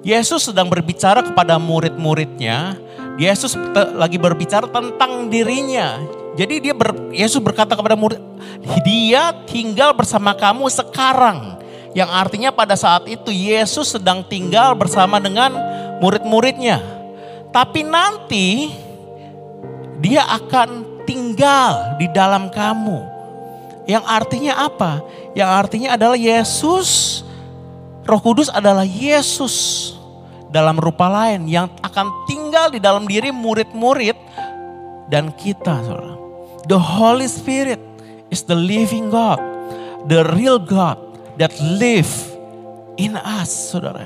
Yesus 0.00 0.48
sedang 0.48 0.66
berbicara 0.66 1.20
kepada 1.22 1.60
murid-muridnya. 1.60 2.74
Yesus 3.20 3.52
lagi 3.94 4.16
berbicara 4.16 4.66
tentang 4.66 5.28
dirinya. 5.28 6.00
Jadi 6.40 6.58
dia 6.58 6.72
ber, 6.72 7.12
Yesus 7.12 7.36
berkata 7.42 7.76
kepada 7.76 7.98
murid, 7.98 8.16
dia 8.80 9.34
tinggal 9.44 9.92
bersama 9.92 10.32
kamu 10.32 10.72
sekarang. 10.72 11.59
Yang 11.90 12.10
artinya 12.14 12.50
pada 12.54 12.78
saat 12.78 13.02
itu 13.10 13.34
Yesus 13.34 13.98
sedang 13.98 14.22
tinggal 14.22 14.78
bersama 14.78 15.18
dengan 15.18 15.50
murid-muridnya. 15.98 16.78
Tapi 17.50 17.82
nanti 17.82 18.70
dia 19.98 20.22
akan 20.22 21.02
tinggal 21.02 21.98
di 21.98 22.06
dalam 22.14 22.46
kamu. 22.46 23.02
Yang 23.90 24.04
artinya 24.06 24.70
apa? 24.70 25.02
Yang 25.34 25.50
artinya 25.50 25.88
adalah 25.98 26.14
Yesus, 26.14 27.20
Roh 28.06 28.22
Kudus 28.22 28.46
adalah 28.46 28.86
Yesus 28.86 29.90
dalam 30.46 30.78
rupa 30.78 31.10
lain 31.10 31.50
yang 31.50 31.66
akan 31.82 32.06
tinggal 32.30 32.70
di 32.70 32.78
dalam 32.78 33.10
diri 33.10 33.34
murid-murid 33.34 34.14
dan 35.10 35.34
kita, 35.34 35.82
saudara. 35.82 36.14
The 36.70 36.78
Holy 36.78 37.26
Spirit 37.26 37.82
is 38.30 38.46
the 38.46 38.54
living 38.54 39.10
God, 39.10 39.42
the 40.06 40.22
real 40.38 40.62
God 40.62 41.09
that 41.40 41.56
live 41.80 42.12
in 43.00 43.16
us, 43.16 43.72
saudara. 43.72 44.04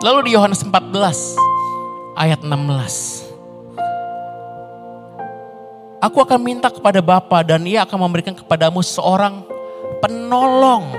Lalu 0.00 0.32
di 0.32 0.40
Yohanes 0.40 0.64
14 0.64 1.36
ayat 2.16 2.40
16. 2.40 3.28
Aku 6.02 6.18
akan 6.18 6.40
minta 6.42 6.72
kepada 6.72 6.98
Bapa 6.98 7.44
dan 7.46 7.62
ia 7.68 7.84
akan 7.86 8.08
memberikan 8.08 8.34
kepadamu 8.34 8.82
seorang 8.82 9.44
penolong. 10.02 10.90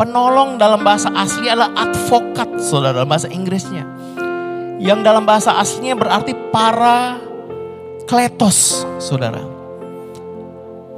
Penolong 0.00 0.58
dalam 0.58 0.82
bahasa 0.82 1.12
asli 1.14 1.46
adalah 1.46 1.70
advokat, 1.76 2.58
saudara, 2.58 3.04
dalam 3.04 3.12
bahasa 3.12 3.30
Inggrisnya. 3.30 3.86
Yang 4.82 5.00
dalam 5.06 5.24
bahasa 5.28 5.54
aslinya 5.56 5.94
berarti 5.94 6.34
para 6.50 7.20
kletos, 8.08 8.84
saudara. 8.98 9.55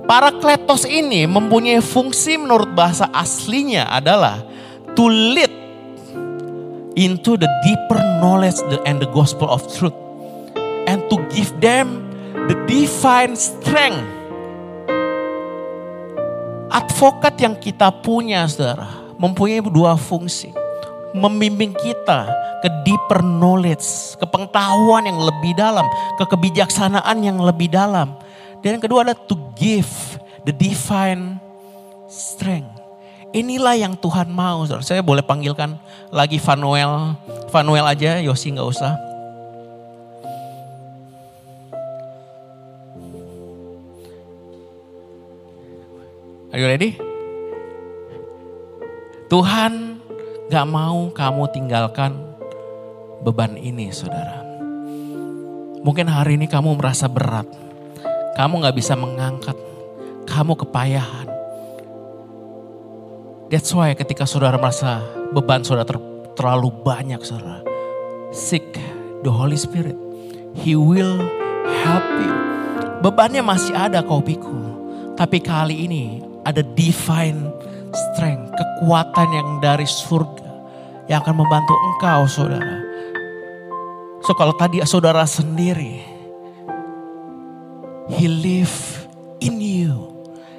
Para 0.09 0.33
kletos 0.33 0.89
ini 0.89 1.29
mempunyai 1.29 1.85
fungsi 1.85 2.41
menurut 2.41 2.73
bahasa 2.73 3.13
aslinya 3.13 3.93
adalah 3.93 4.41
to 4.97 5.05
lead 5.05 5.53
into 6.97 7.37
the 7.37 7.45
deeper 7.61 8.01
knowledge 8.17 8.57
and 8.89 9.05
the 9.05 9.11
gospel 9.13 9.53
of 9.53 9.61
truth. 9.69 9.93
And 10.89 11.05
to 11.13 11.21
give 11.29 11.53
them 11.61 12.09
the 12.49 12.57
divine 12.65 13.37
strength. 13.37 14.01
Advokat 16.73 17.37
yang 17.45 17.61
kita 17.61 17.93
punya 18.01 18.49
saudara 18.49 18.89
mempunyai 19.21 19.61
dua 19.61 19.93
fungsi. 20.01 20.57
Membimbing 21.13 21.77
kita 21.77 22.33
ke 22.65 22.69
deeper 22.81 23.21
knowledge, 23.21 24.17
ke 24.17 24.25
pengetahuan 24.25 25.05
yang 25.05 25.21
lebih 25.21 25.53
dalam, 25.53 25.85
ke 26.17 26.25
kebijaksanaan 26.25 27.17
yang 27.21 27.37
lebih 27.45 27.69
dalam. 27.69 28.17
Dan 28.65 28.79
yang 28.79 28.83
kedua 28.83 29.07
adalah 29.07 29.19
to 29.29 29.39
give 29.55 29.91
the 30.43 30.55
divine 30.55 31.39
strength. 32.11 32.75
Inilah 33.31 33.77
yang 33.77 33.93
Tuhan 33.95 34.33
mau. 34.33 34.65
Saya 34.81 35.05
boleh 35.05 35.21
panggilkan 35.21 35.77
lagi 36.09 36.41
Vanuel. 36.41 37.15
Vanuel 37.53 37.85
aja, 37.85 38.19
Yosi 38.25 38.57
nggak 38.57 38.69
usah. 38.69 38.97
Are 46.49 46.57
you 46.57 46.65
ready? 46.65 46.97
Tuhan 49.29 50.01
gak 50.49 50.65
mau 50.65 51.13
kamu 51.13 51.53
tinggalkan 51.53 52.17
beban 53.21 53.61
ini 53.61 53.93
saudara. 53.93 54.41
Mungkin 55.85 56.09
hari 56.09 56.41
ini 56.41 56.49
kamu 56.49 56.81
merasa 56.81 57.05
berat. 57.05 57.68
Kamu 58.39 58.63
gak 58.63 58.79
bisa 58.79 58.95
mengangkat. 58.95 59.59
Kamu 60.31 60.55
kepayahan. 60.55 61.27
That's 63.51 63.75
why 63.75 63.91
ketika 63.99 64.31
saudara 64.31 64.55
merasa 64.55 65.03
beban 65.35 65.67
saudara 65.67 65.83
ter, 65.83 65.99
terlalu 66.39 66.71
banyak 66.87 67.19
saudara. 67.27 67.67
Seek 68.31 68.79
the 69.27 69.33
Holy 69.33 69.59
Spirit. 69.59 69.99
He 70.55 70.79
will 70.79 71.19
help 71.83 72.07
you. 72.23 72.35
Bebannya 73.03 73.43
masih 73.43 73.75
ada 73.75 74.07
kau 74.07 74.23
pikul. 74.23 74.71
Tapi 75.19 75.43
kali 75.43 75.91
ini 75.91 76.23
ada 76.47 76.63
divine 76.63 77.51
strength, 77.91 78.55
kekuatan 78.55 79.29
yang 79.35 79.49
dari 79.59 79.89
surga 79.89 80.47
yang 81.11 81.25
akan 81.27 81.43
membantu 81.43 81.75
engkau 81.75 82.23
saudara. 82.31 82.79
So 84.23 84.37
kalau 84.37 84.55
tadi 84.55 84.79
saudara 84.85 85.25
sendiri, 85.25 86.18
he 88.13 88.27
live 88.29 88.77
in 89.45 89.61
you. 89.61 89.95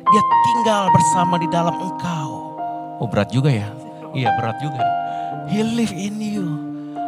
Dia 0.09 0.23
tinggal 0.49 0.89
bersama 0.93 1.37
di 1.37 1.47
dalam 1.49 1.75
engkau. 1.77 2.29
Oh 2.97 3.07
berat 3.09 3.29
juga 3.29 3.53
ya? 3.53 3.69
Iya 4.13 4.33
berat 4.37 4.57
juga. 4.61 4.81
He 5.49 5.61
live 5.61 5.93
in 5.93 6.17
you. 6.21 6.47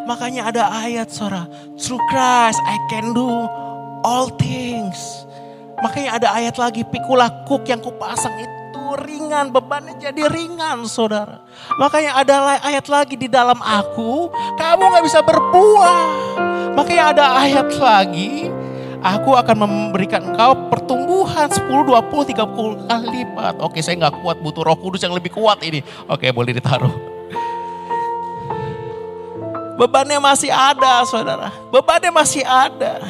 Makanya 0.06 0.50
ada 0.50 0.64
ayat 0.82 1.14
suara, 1.14 1.46
through 1.78 2.02
Christ 2.10 2.58
I 2.66 2.78
can 2.90 3.14
do 3.14 3.30
all 4.02 4.34
things. 4.38 4.98
Makanya 5.82 6.22
ada 6.22 6.28
ayat 6.38 6.58
lagi, 6.58 6.82
pikulah 6.86 7.46
kuk 7.46 7.66
yang 7.66 7.82
kupasang 7.82 8.34
itu 8.38 8.84
ringan, 9.02 9.50
bebannya 9.50 9.98
jadi 9.98 10.30
ringan 10.30 10.86
saudara. 10.86 11.42
Makanya 11.78 12.22
ada 12.22 12.36
ayat 12.62 12.86
lagi 12.86 13.18
di 13.18 13.26
dalam 13.26 13.58
aku, 13.62 14.30
kamu 14.58 14.84
gak 14.94 15.06
bisa 15.06 15.20
berbuah. 15.26 16.02
Makanya 16.78 17.04
ada 17.14 17.26
ayat 17.42 17.70
lagi, 17.78 18.50
aku 19.02 19.34
akan 19.34 19.58
memberikan 19.66 20.22
engkau 20.32 20.70
pertumbuhan 20.70 21.50
10, 21.50 21.66
20, 21.68 22.38
30 22.38 22.88
kali 22.88 23.08
lipat. 23.10 23.58
Oke 23.60 23.82
saya 23.82 23.98
gak 24.08 24.22
kuat, 24.22 24.38
butuh 24.40 24.62
roh 24.62 24.78
kudus 24.78 25.02
yang 25.02 25.18
lebih 25.18 25.34
kuat 25.34 25.60
ini. 25.66 25.82
Oke 26.08 26.30
boleh 26.30 26.54
ditaruh. 26.54 26.94
Bebannya 29.82 30.22
masih 30.22 30.54
ada 30.54 31.02
saudara, 31.10 31.50
bebannya 31.74 32.14
masih 32.14 32.46
ada. 32.46 33.02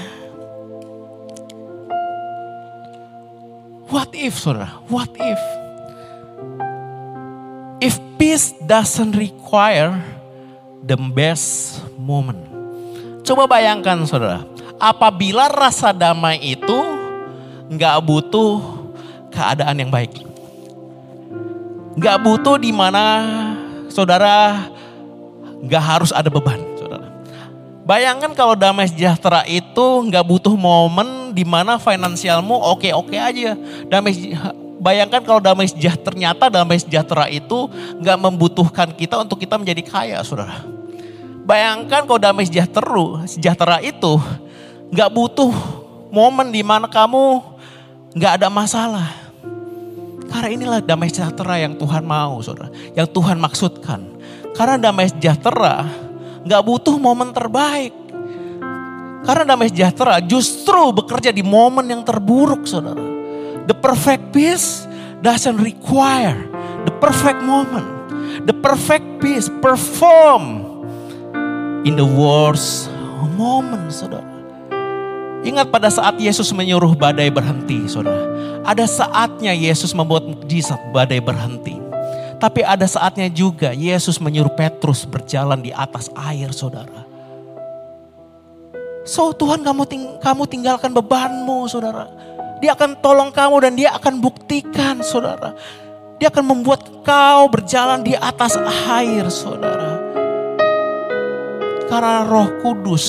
What 3.91 4.15
if, 4.15 4.39
saudara? 4.39 4.79
What 4.87 5.11
if? 5.19 5.41
If 7.83 7.99
peace 8.15 8.55
doesn't 8.63 9.19
require 9.19 9.99
the 10.79 10.95
best 10.95 11.83
moment. 11.99 12.39
Coba 13.27 13.51
bayangkan, 13.51 14.07
saudara. 14.07 14.47
Apabila 14.81 15.45
rasa 15.45 15.93
damai 15.93 16.41
itu 16.41 16.79
nggak 17.69 17.97
butuh 18.01 18.57
keadaan 19.29 19.77
yang 19.77 19.93
baik. 19.93 20.25
Nggak 21.93 22.17
butuh 22.25 22.57
di 22.57 22.73
mana 22.73 23.05
saudara 23.93 24.65
nggak 25.61 25.83
harus 25.85 26.09
ada 26.09 26.33
beban. 26.33 26.71
Bayangkan 27.81 28.31
kalau 28.37 28.53
damai 28.53 28.87
sejahtera 28.87 29.41
itu 29.49 29.85
nggak 30.07 30.23
butuh 30.23 30.53
momen 30.53 31.33
di 31.33 31.41
mana 31.41 31.81
finansialmu 31.81 32.53
oke-oke 32.77 33.17
aja. 33.17 33.57
Damai 33.89 34.37
bayangkan 34.79 35.21
kalau 35.25 35.41
damai 35.41 35.65
sejahtera 35.65 36.13
ternyata 36.13 36.47
damai 36.47 36.77
sejahtera 36.77 37.25
itu 37.27 37.67
nggak 37.99 38.17
membutuhkan 38.21 38.89
kita 38.93 39.25
untuk 39.25 39.41
kita 39.41 39.57
menjadi 39.57 39.81
kaya, 39.81 40.17
saudara. 40.21 40.61
Bayangkan 41.41 42.05
kalau 42.05 42.21
damai 42.21 42.45
sejahtera, 42.45 43.25
sejahtera 43.25 43.81
itu 43.81 44.21
nggak 44.91 45.09
butuh 45.09 45.51
momen 46.11 46.51
di 46.51 46.61
mana 46.61 46.85
kamu 46.91 47.41
nggak 48.15 48.43
ada 48.43 48.47
masalah. 48.51 49.09
Karena 50.31 50.47
inilah 50.47 50.79
damai 50.79 51.11
sejahtera 51.11 51.59
yang 51.59 51.75
Tuhan 51.75 52.07
mau, 52.07 52.39
saudara. 52.39 52.71
Yang 52.95 53.11
Tuhan 53.11 53.35
maksudkan. 53.35 53.99
Karena 54.55 54.79
damai 54.79 55.11
sejahtera 55.11 55.83
Gak 56.41 56.61
butuh 56.65 56.97
momen 56.97 57.29
terbaik. 57.29 57.93
Karena 59.21 59.53
damai 59.53 59.69
sejahtera 59.69 60.17
justru 60.25 60.89
bekerja 60.89 61.29
di 61.29 61.45
momen 61.45 61.85
yang 61.85 62.01
terburuk 62.01 62.65
saudara. 62.65 63.05
The 63.69 63.77
perfect 63.77 64.33
peace 64.33 64.89
doesn't 65.21 65.61
require 65.61 66.49
the 66.89 66.93
perfect 66.97 67.45
moment. 67.45 67.85
The 68.49 68.57
perfect 68.57 69.21
peace 69.21 69.45
perform 69.61 70.65
in 71.85 71.93
the 71.93 72.07
worst 72.07 72.89
moment 73.37 73.93
saudara. 73.93 74.30
Ingat 75.41 75.73
pada 75.73 75.89
saat 75.89 76.21
Yesus 76.21 76.53
menyuruh 76.53 76.93
badai 76.93 77.33
berhenti 77.33 77.89
saudara. 77.89 78.29
Ada 78.61 78.85
saatnya 78.85 79.57
Yesus 79.57 79.89
membuat 79.97 80.29
mukjizat 80.29 80.77
badai 80.93 81.17
berhenti. 81.17 81.81
Tapi 82.37 82.61
ada 82.61 82.85
saatnya 82.85 83.25
juga 83.29 83.73
Yesus 83.73 84.21
menyuruh 84.21 84.53
Petrus 84.53 85.05
berjalan 85.05 85.61
di 85.61 85.73
atas 85.73 86.13
air 86.29 86.53
saudara. 86.53 87.05
So 89.01 89.33
Tuhan 89.33 89.65
kamu, 89.65 89.83
ting 89.89 90.03
kamu 90.21 90.45
tinggalkan 90.45 90.93
bebanmu 90.93 91.65
saudara. 91.65 92.05
Dia 92.61 92.77
akan 92.77 93.01
tolong 93.01 93.33
kamu 93.33 93.55
dan 93.65 93.73
dia 93.73 93.97
akan 93.97 94.21
buktikan 94.21 95.01
saudara. 95.01 95.57
Dia 96.21 96.29
akan 96.29 96.53
membuat 96.53 96.85
kau 97.01 97.49
berjalan 97.49 98.05
di 98.05 98.13
atas 98.13 98.53
air 98.85 99.25
saudara. 99.33 99.97
Karena 101.89 102.29
roh 102.29 102.61
kudus 102.61 103.05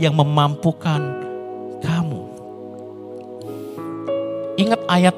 yang 0.00 0.16
memampukan 0.16 1.29
Ingat 4.60 4.84
ayat 4.92 5.16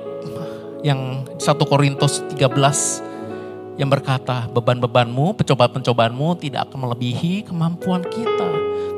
yang 0.86 1.26
1 1.34 1.42
Korintus 1.66 2.22
13 2.30 3.74
yang 3.74 3.90
berkata 3.90 4.46
beban-bebanmu, 4.54 5.34
pencobaan-pencobaanmu 5.34 6.38
tidak 6.38 6.70
akan 6.70 6.86
melebihi 6.86 7.50
kemampuan 7.50 8.06
kita. 8.06 8.50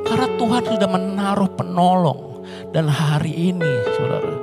Karena 0.05 0.29
Tuhan 0.37 0.63
sudah 0.69 0.89
menaruh 0.89 1.49
penolong. 1.49 2.45
Dan 2.69 2.85
hari 2.85 3.33
ini 3.33 3.71
saudara, 3.97 4.37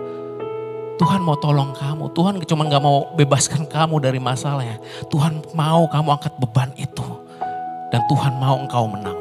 Tuhan 0.98 1.22
mau 1.22 1.38
tolong 1.38 1.70
kamu. 1.70 2.10
Tuhan 2.18 2.34
cuma 2.50 2.66
gak 2.66 2.82
mau 2.82 3.14
bebaskan 3.14 3.62
kamu 3.70 4.02
dari 4.02 4.18
masalahnya. 4.18 4.82
Tuhan 5.06 5.54
mau 5.54 5.86
kamu 5.86 6.18
angkat 6.18 6.34
beban 6.42 6.74
itu. 6.82 7.06
Dan 7.94 8.02
Tuhan 8.10 8.42
mau 8.42 8.58
engkau 8.58 8.90
menang. 8.90 9.14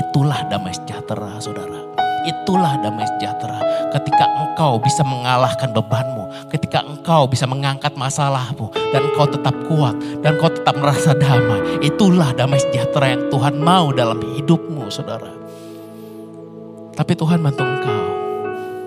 Itulah 0.00 0.48
damai 0.48 0.72
sejahtera 0.72 1.36
saudara. 1.44 1.85
Itulah 2.26 2.74
damai 2.82 3.06
sejahtera. 3.16 3.62
Ketika 3.94 4.26
engkau 4.42 4.82
bisa 4.82 5.06
mengalahkan 5.06 5.70
bebanmu. 5.70 6.50
Ketika 6.50 6.82
engkau 6.82 7.30
bisa 7.30 7.46
mengangkat 7.46 7.94
masalahmu. 7.94 8.74
Dan 8.90 9.14
engkau 9.14 9.30
tetap 9.30 9.54
kuat. 9.70 9.94
Dan 10.20 10.34
engkau 10.34 10.50
tetap 10.50 10.74
merasa 10.74 11.14
damai. 11.14 11.78
Itulah 11.80 12.34
damai 12.34 12.58
sejahtera 12.58 13.14
yang 13.14 13.30
Tuhan 13.30 13.54
mau 13.62 13.94
dalam 13.94 14.18
hidupmu 14.18 14.90
saudara. 14.90 15.30
Tapi 16.98 17.12
Tuhan 17.14 17.38
bantu 17.38 17.62
engkau. 17.62 18.02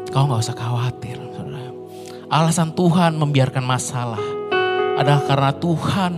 Kau 0.10 0.25
gak 0.28 0.41
usah 0.43 0.58
khawatir 0.58 1.15
saudara. 1.32 1.71
Alasan 2.28 2.75
Tuhan 2.75 3.15
membiarkan 3.15 3.63
masalah. 3.63 4.21
Adalah 4.99 5.23
karena 5.23 5.52
Tuhan 5.56 6.13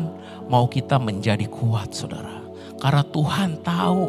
mau 0.50 0.66
kita 0.66 0.98
menjadi 0.98 1.46
kuat 1.46 1.94
saudara. 1.94 2.42
Karena 2.82 3.06
Tuhan 3.06 3.62
tahu 3.62 4.02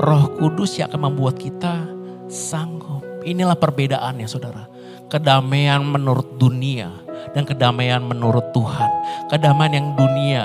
roh 0.00 0.24
kudus 0.40 0.80
yang 0.80 0.88
akan 0.88 1.12
membuat 1.12 1.36
kita 1.36 1.95
sanggup. 2.30 3.02
Inilah 3.26 3.58
perbedaannya 3.58 4.26
saudara. 4.30 4.70
Kedamaian 5.06 5.82
menurut 5.82 6.38
dunia 6.38 6.90
dan 7.34 7.46
kedamaian 7.46 8.02
menurut 8.02 8.50
Tuhan. 8.50 8.90
Kedamaian 9.30 9.72
yang 9.78 9.88
dunia 9.94 10.42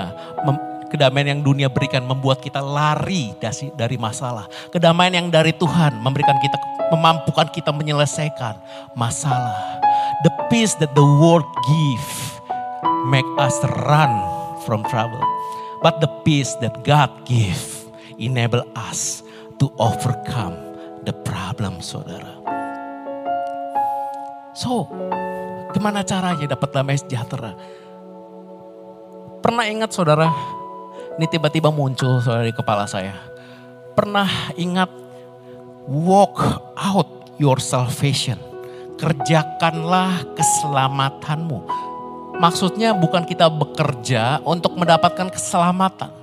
kedamaian 0.92 1.32
yang 1.32 1.40
dunia 1.40 1.72
berikan 1.72 2.04
membuat 2.04 2.44
kita 2.44 2.60
lari 2.60 3.32
dari 3.72 3.96
masalah. 3.96 4.44
Kedamaian 4.68 5.24
yang 5.24 5.28
dari 5.32 5.56
Tuhan 5.56 5.96
memberikan 6.04 6.36
kita 6.36 6.60
memampukan 6.92 7.48
kita 7.48 7.72
menyelesaikan 7.72 8.60
masalah. 8.92 9.80
The 10.28 10.32
peace 10.52 10.76
that 10.84 10.92
the 10.92 11.02
world 11.02 11.48
give 11.64 12.08
make 13.08 13.26
us 13.40 13.56
run 13.88 14.12
from 14.68 14.84
trouble. 14.92 15.24
But 15.80 16.04
the 16.04 16.12
peace 16.22 16.52
that 16.60 16.84
God 16.84 17.10
give 17.24 17.88
enable 18.20 18.62
us 18.76 19.24
to 19.58 19.72
overcome 19.80 20.71
the 21.02 21.14
problem 21.26 21.82
saudara. 21.82 22.38
So, 24.54 24.86
gimana 25.74 26.06
caranya 26.06 26.46
dapat 26.46 26.70
damai 26.70 26.98
sejahtera? 26.98 27.56
Pernah 29.42 29.66
ingat 29.66 29.90
saudara, 29.90 30.30
ini 31.18 31.26
tiba-tiba 31.26 31.74
muncul 31.74 32.22
saudara 32.22 32.46
di 32.46 32.54
kepala 32.54 32.86
saya. 32.86 33.16
Pernah 33.98 34.54
ingat 34.54 34.88
walk 35.90 36.38
out 36.78 37.34
your 37.42 37.58
salvation. 37.58 38.38
Kerjakanlah 39.02 40.22
keselamatanmu. 40.38 41.58
Maksudnya 42.38 42.94
bukan 42.94 43.26
kita 43.26 43.50
bekerja 43.50 44.38
untuk 44.46 44.78
mendapatkan 44.78 45.26
keselamatan 45.26 46.21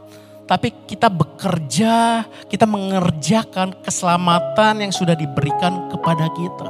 tapi 0.50 0.74
kita 0.90 1.14
bekerja, 1.14 2.26
kita 2.50 2.66
mengerjakan 2.66 3.78
keselamatan 3.86 4.82
yang 4.82 4.90
sudah 4.90 5.14
diberikan 5.14 5.94
kepada 5.94 6.26
kita. 6.34 6.68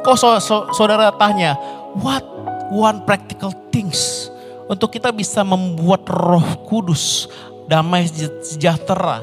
Kau 0.00 0.16
so, 0.16 0.40
so, 0.40 0.72
saudara 0.72 1.12
tanya, 1.20 1.52
what 2.00 2.24
one 2.72 3.04
practical 3.04 3.52
things 3.68 4.32
untuk 4.72 4.96
kita 4.96 5.12
bisa 5.12 5.44
membuat 5.44 6.08
roh 6.08 6.64
kudus, 6.64 7.28
damai 7.68 8.08
sejahtera, 8.40 9.20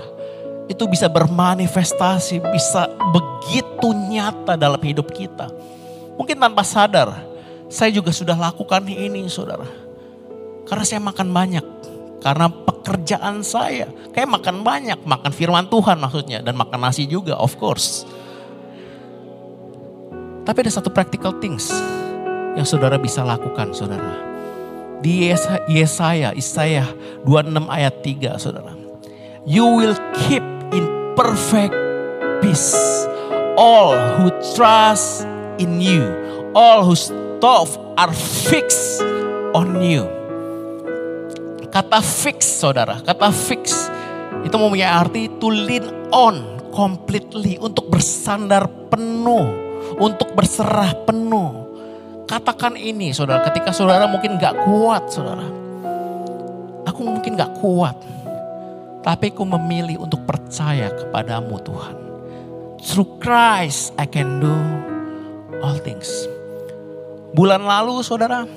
itu 0.69 0.85
bisa 0.85 1.09
bermanifestasi, 1.09 2.37
bisa 2.53 2.85
begitu 3.09 3.97
nyata 4.13 4.53
dalam 4.53 4.79
hidup 4.85 5.09
kita. 5.09 5.49
Mungkin 6.21 6.37
tanpa 6.37 6.61
sadar, 6.61 7.17
saya 7.65 7.89
juga 7.89 8.13
sudah 8.13 8.37
lakukan 8.37 8.85
ini 8.85 9.25
saudara. 9.25 9.65
Karena 10.69 10.85
saya 10.85 11.01
makan 11.01 11.33
banyak, 11.33 11.65
karena 12.23 12.49
pekerjaan 12.49 13.43
saya. 13.45 13.87
Kayak 14.13 14.41
makan 14.41 14.63
banyak, 14.65 14.99
makan 15.03 15.31
firman 15.33 15.67
Tuhan 15.67 15.97
maksudnya. 16.01 16.39
Dan 16.41 16.57
makan 16.57 16.79
nasi 16.81 17.05
juga 17.05 17.37
of 17.37 17.53
course. 17.59 18.07
Tapi 20.47 20.57
ada 20.63 20.71
satu 20.71 20.87
practical 20.87 21.35
things 21.43 21.67
yang 22.55 22.63
saudara 22.63 22.95
bisa 22.95 23.21
lakukan 23.21 23.75
saudara. 23.75 24.23
Di 25.03 25.29
Yesa- 25.29 25.61
Yesaya, 25.69 26.31
Yesaya 26.33 26.87
26 27.27 27.67
ayat 27.69 27.93
3 28.01 28.39
saudara. 28.39 28.73
You 29.43 29.67
will 29.77 29.95
keep 30.25 30.43
in 30.71 30.87
perfect 31.15 31.75
peace 32.41 32.73
all 33.59 33.93
who 34.17 34.31
trust 34.55 35.27
in 35.59 35.81
you, 35.83 36.07
all 36.55 36.83
whose 36.85 37.11
thoughts 37.43 37.75
are 37.97 38.13
fixed 38.47 39.03
on 39.51 39.81
you. 39.83 40.07
Kata 41.77 42.01
fix 42.01 42.57
saudara, 42.57 43.05
kata 43.05 43.29
fix 43.29 43.85
itu 44.41 44.55
mempunyai 44.57 44.89
arti 44.89 45.29
to 45.37 45.53
lean 45.53 45.85
on 46.09 46.57
completely, 46.73 47.61
untuk 47.61 47.93
bersandar 47.93 48.65
penuh, 48.89 49.45
untuk 50.01 50.33
berserah 50.33 50.97
penuh. 51.05 51.69
Katakan 52.25 52.73
ini 52.81 53.13
saudara, 53.13 53.45
ketika 53.45 53.69
saudara 53.69 54.09
mungkin 54.09 54.41
gak 54.41 54.57
kuat 54.65 55.05
saudara. 55.13 55.45
Aku 56.89 57.05
mungkin 57.05 57.37
gak 57.37 57.61
kuat, 57.61 57.93
tapi 59.05 59.29
aku 59.29 59.45
memilih 59.45 60.01
untuk 60.01 60.25
percaya 60.25 60.89
kepadamu 60.89 61.61
Tuhan. 61.61 61.95
Through 62.89 63.21
Christ 63.21 63.93
I 64.01 64.09
can 64.09 64.41
do 64.41 64.57
all 65.61 65.77
things. 65.77 66.09
Bulan 67.37 67.69
lalu 67.69 68.01
saudara, 68.01 68.49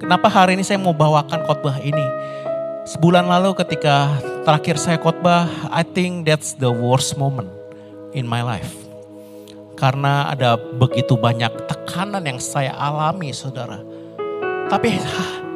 kenapa 0.00 0.32
hari 0.32 0.56
ini 0.56 0.64
saya 0.64 0.80
mau 0.80 0.96
bawakan 0.96 1.44
khotbah 1.44 1.76
ini? 1.84 2.32
Sebulan 2.82 3.30
lalu 3.30 3.54
ketika 3.62 4.10
terakhir 4.42 4.74
saya 4.74 4.98
khotbah, 4.98 5.46
I 5.70 5.86
think 5.86 6.26
that's 6.26 6.58
the 6.58 6.66
worst 6.66 7.14
moment 7.14 7.46
in 8.10 8.26
my 8.26 8.42
life. 8.42 8.74
Karena 9.78 10.26
ada 10.26 10.58
begitu 10.58 11.14
banyak 11.14 11.70
tekanan 11.70 12.26
yang 12.26 12.42
saya 12.42 12.74
alami 12.74 13.30
saudara. 13.30 13.78
Tapi 14.66 14.98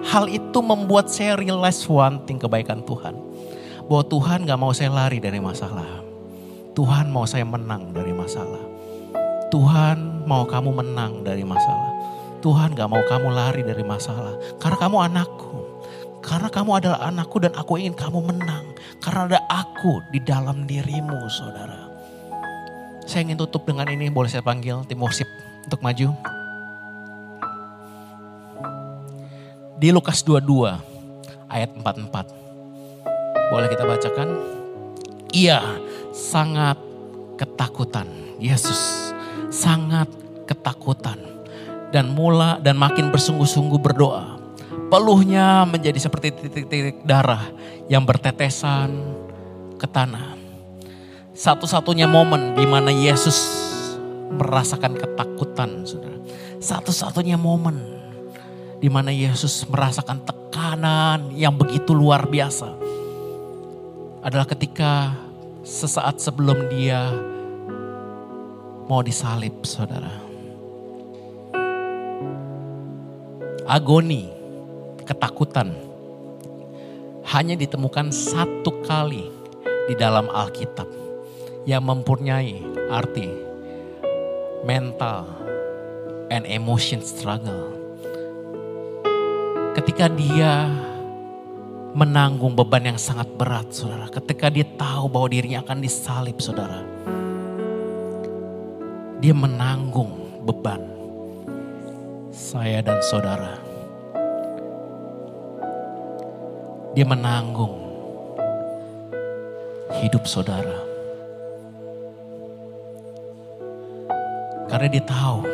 hal 0.06 0.30
itu 0.30 0.58
membuat 0.62 1.10
saya 1.10 1.34
realize 1.34 1.82
one 1.90 2.22
thing 2.30 2.38
kebaikan 2.38 2.86
Tuhan. 2.86 3.18
Bahwa 3.90 4.06
Tuhan 4.06 4.46
gak 4.46 4.60
mau 4.62 4.70
saya 4.70 4.94
lari 4.94 5.18
dari 5.18 5.42
masalah. 5.42 6.06
Tuhan 6.78 7.10
mau 7.10 7.26
saya 7.26 7.42
menang 7.42 7.90
dari 7.90 8.14
masalah. 8.14 8.62
Tuhan 9.50 10.30
mau 10.30 10.46
kamu 10.46 10.70
menang 10.70 11.26
dari 11.26 11.42
masalah. 11.42 11.90
Tuhan 12.38 12.78
gak 12.78 12.86
mau 12.86 13.02
kamu 13.02 13.34
lari 13.34 13.66
dari 13.66 13.82
masalah. 13.82 14.38
Karena 14.62 14.78
kamu 14.78 14.96
anakku. 15.10 15.65
Karena 16.26 16.50
kamu 16.50 16.70
adalah 16.82 17.06
anakku 17.06 17.38
dan 17.38 17.54
aku 17.54 17.78
ingin 17.78 17.94
kamu 17.94 18.18
menang. 18.18 18.74
Karena 18.98 19.30
ada 19.30 19.40
aku 19.46 20.02
di 20.10 20.18
dalam 20.18 20.66
dirimu 20.66 21.30
saudara. 21.30 21.86
Saya 23.06 23.22
ingin 23.30 23.38
tutup 23.38 23.62
dengan 23.62 23.86
ini, 23.86 24.10
boleh 24.10 24.26
saya 24.26 24.42
panggil 24.42 24.82
tim 24.90 24.98
worship 24.98 25.30
untuk 25.62 25.78
maju. 25.78 26.10
Di 29.78 29.94
Lukas 29.94 30.26
22 30.26 30.74
ayat 31.46 31.70
44. 31.78 32.10
Boleh 33.54 33.70
kita 33.70 33.86
bacakan? 33.86 34.28
Ia 35.30 35.62
sangat 36.10 36.74
ketakutan. 37.38 38.10
Yesus 38.42 39.14
sangat 39.54 40.10
ketakutan. 40.50 41.22
Dan 41.94 42.10
mula 42.10 42.58
dan 42.58 42.74
makin 42.74 43.14
bersungguh-sungguh 43.14 43.78
berdoa. 43.78 44.35
Peluhnya 44.86 45.66
menjadi 45.66 45.98
seperti 45.98 46.30
titik-titik 46.30 47.02
darah 47.02 47.42
yang 47.90 48.06
bertetesan 48.06 48.94
ke 49.82 49.86
tanah. 49.90 50.38
Satu-satunya 51.34 52.06
momen 52.06 52.54
di 52.54 52.64
mana 52.64 52.94
Yesus 52.94 53.36
merasakan 54.30 54.94
ketakutan, 54.94 55.82
saudara. 55.82 56.16
Satu-satunya 56.62 57.34
momen 57.34 57.76
di 58.78 58.86
mana 58.86 59.10
Yesus 59.10 59.66
merasakan 59.66 60.22
tekanan 60.22 61.34
yang 61.34 61.58
begitu 61.58 61.90
luar 61.90 62.28
biasa 62.28 62.70
adalah 64.22 64.46
ketika 64.46 65.14
sesaat 65.66 66.22
sebelum 66.22 66.70
dia 66.70 67.10
mau 68.86 69.02
disalib, 69.02 69.66
saudara. 69.66 70.14
Agoni, 73.66 74.35
ketakutan 75.06 75.72
hanya 77.30 77.54
ditemukan 77.54 78.10
satu 78.10 78.82
kali 78.82 79.30
di 79.86 79.94
dalam 79.94 80.26
Alkitab 80.26 80.90
yang 81.66 81.82
mempunyai 81.86 82.62
arti 82.90 83.30
mental 84.66 85.26
and 86.30 86.46
emotion 86.46 87.02
struggle. 87.02 87.74
Ketika 89.78 90.10
dia 90.10 90.66
menanggung 91.96 92.52
beban 92.52 92.94
yang 92.94 93.00
sangat 93.00 93.28
berat, 93.40 93.72
saudara. 93.72 94.08
Ketika 94.12 94.52
dia 94.52 94.68
tahu 94.76 95.08
bahwa 95.08 95.28
dirinya 95.32 95.64
akan 95.64 95.78
disalib, 95.80 96.36
saudara. 96.44 96.84
Dia 99.16 99.32
menanggung 99.32 100.44
beban 100.44 100.84
saya 102.28 102.84
dan 102.84 103.00
saudara. 103.00 103.65
Dia 106.96 107.04
menanggung 107.04 107.76
hidup 110.00 110.24
saudara. 110.24 110.80
Karena 114.64 114.88
dia 114.88 115.04
tahu 115.04 115.44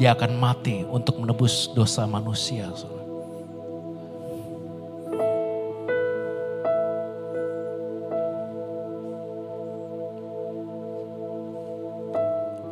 dia 0.00 0.16
akan 0.16 0.40
mati 0.40 0.88
untuk 0.88 1.20
menebus 1.20 1.68
dosa 1.76 2.08
manusia. 2.08 2.72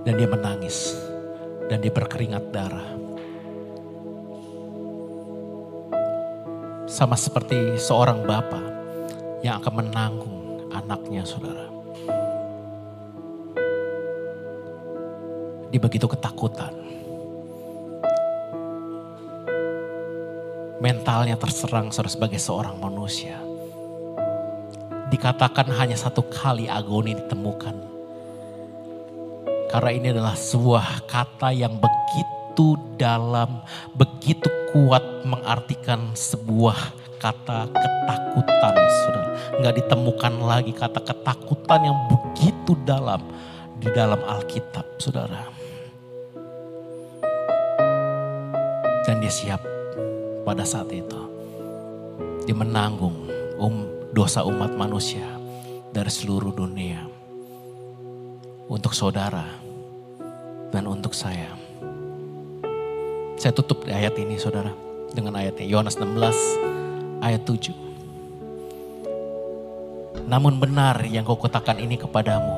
Dan 0.01 0.17
dia 0.17 0.25
menangis. 0.33 0.97
Dan 1.69 1.85
dia 1.85 1.93
berkeringat 1.93 2.49
darah. 2.49 3.08
Sama 6.99 7.15
seperti 7.15 7.79
seorang 7.79 8.27
bapak 8.27 8.65
yang 9.47 9.63
akan 9.63 9.87
menanggung 9.87 10.67
anaknya 10.75 11.23
saudara. 11.23 11.71
Dia 15.71 15.79
begitu 15.79 16.11
ketakutan. 16.11 16.75
Mentalnya 20.83 21.39
terserang 21.39 21.95
saudara 21.95 22.11
sebagai 22.11 22.43
seorang 22.43 22.83
manusia. 22.83 23.39
Dikatakan 25.15 25.71
hanya 25.79 25.95
satu 25.95 26.27
kali 26.27 26.67
agoni 26.67 27.15
ditemukan. 27.15 27.79
Karena 29.71 29.91
ini 29.95 30.11
adalah 30.11 30.35
sebuah 30.35 31.07
kata 31.07 31.55
yang 31.55 31.79
begitu 31.79 32.75
dalam, 32.99 33.63
begitu 33.95 34.58
kuat 34.73 35.05
mengartikan 35.25 36.13
sebuah 36.13 36.77
kata 37.19 37.73
ketakutan, 37.73 38.75
saudara. 39.05 39.31
Nggak 39.59 39.75
ditemukan 39.85 40.35
lagi 40.45 40.73
kata 40.77 41.01
ketakutan 41.03 41.81
yang 41.89 41.99
begitu 42.07 42.79
dalam 42.85 43.25
di 43.81 43.89
dalam 43.91 44.21
Alkitab, 44.23 44.87
saudara. 45.01 45.43
Dan 49.09 49.25
dia 49.25 49.33
siap 49.33 49.65
pada 50.45 50.63
saat 50.69 50.93
itu. 50.93 51.21
Dia 52.45 52.57
menanggung 52.57 53.29
um, 53.57 53.89
dosa 54.13 54.45
umat 54.45 54.73
manusia 54.77 55.25
dari 55.93 56.13
seluruh 56.13 56.53
dunia. 56.53 57.09
Untuk 58.69 58.93
saudara 58.93 59.49
dan 60.69 60.85
untuk 60.85 61.17
saya. 61.17 61.68
Saya 63.39 63.55
tutup 63.55 63.87
di 63.87 63.95
ayat 63.95 64.19
ini 64.19 64.35
saudara. 64.35 64.75
Dengan 65.15 65.39
ayatnya 65.39 65.63
Yohanes 65.63 65.95
16 65.95 67.23
ayat 67.23 67.47
7. 67.47 67.71
Namun 70.27 70.59
benar 70.59 71.07
yang 71.07 71.23
kau 71.23 71.39
katakan 71.39 71.79
ini 71.79 71.95
kepadamu 71.95 72.51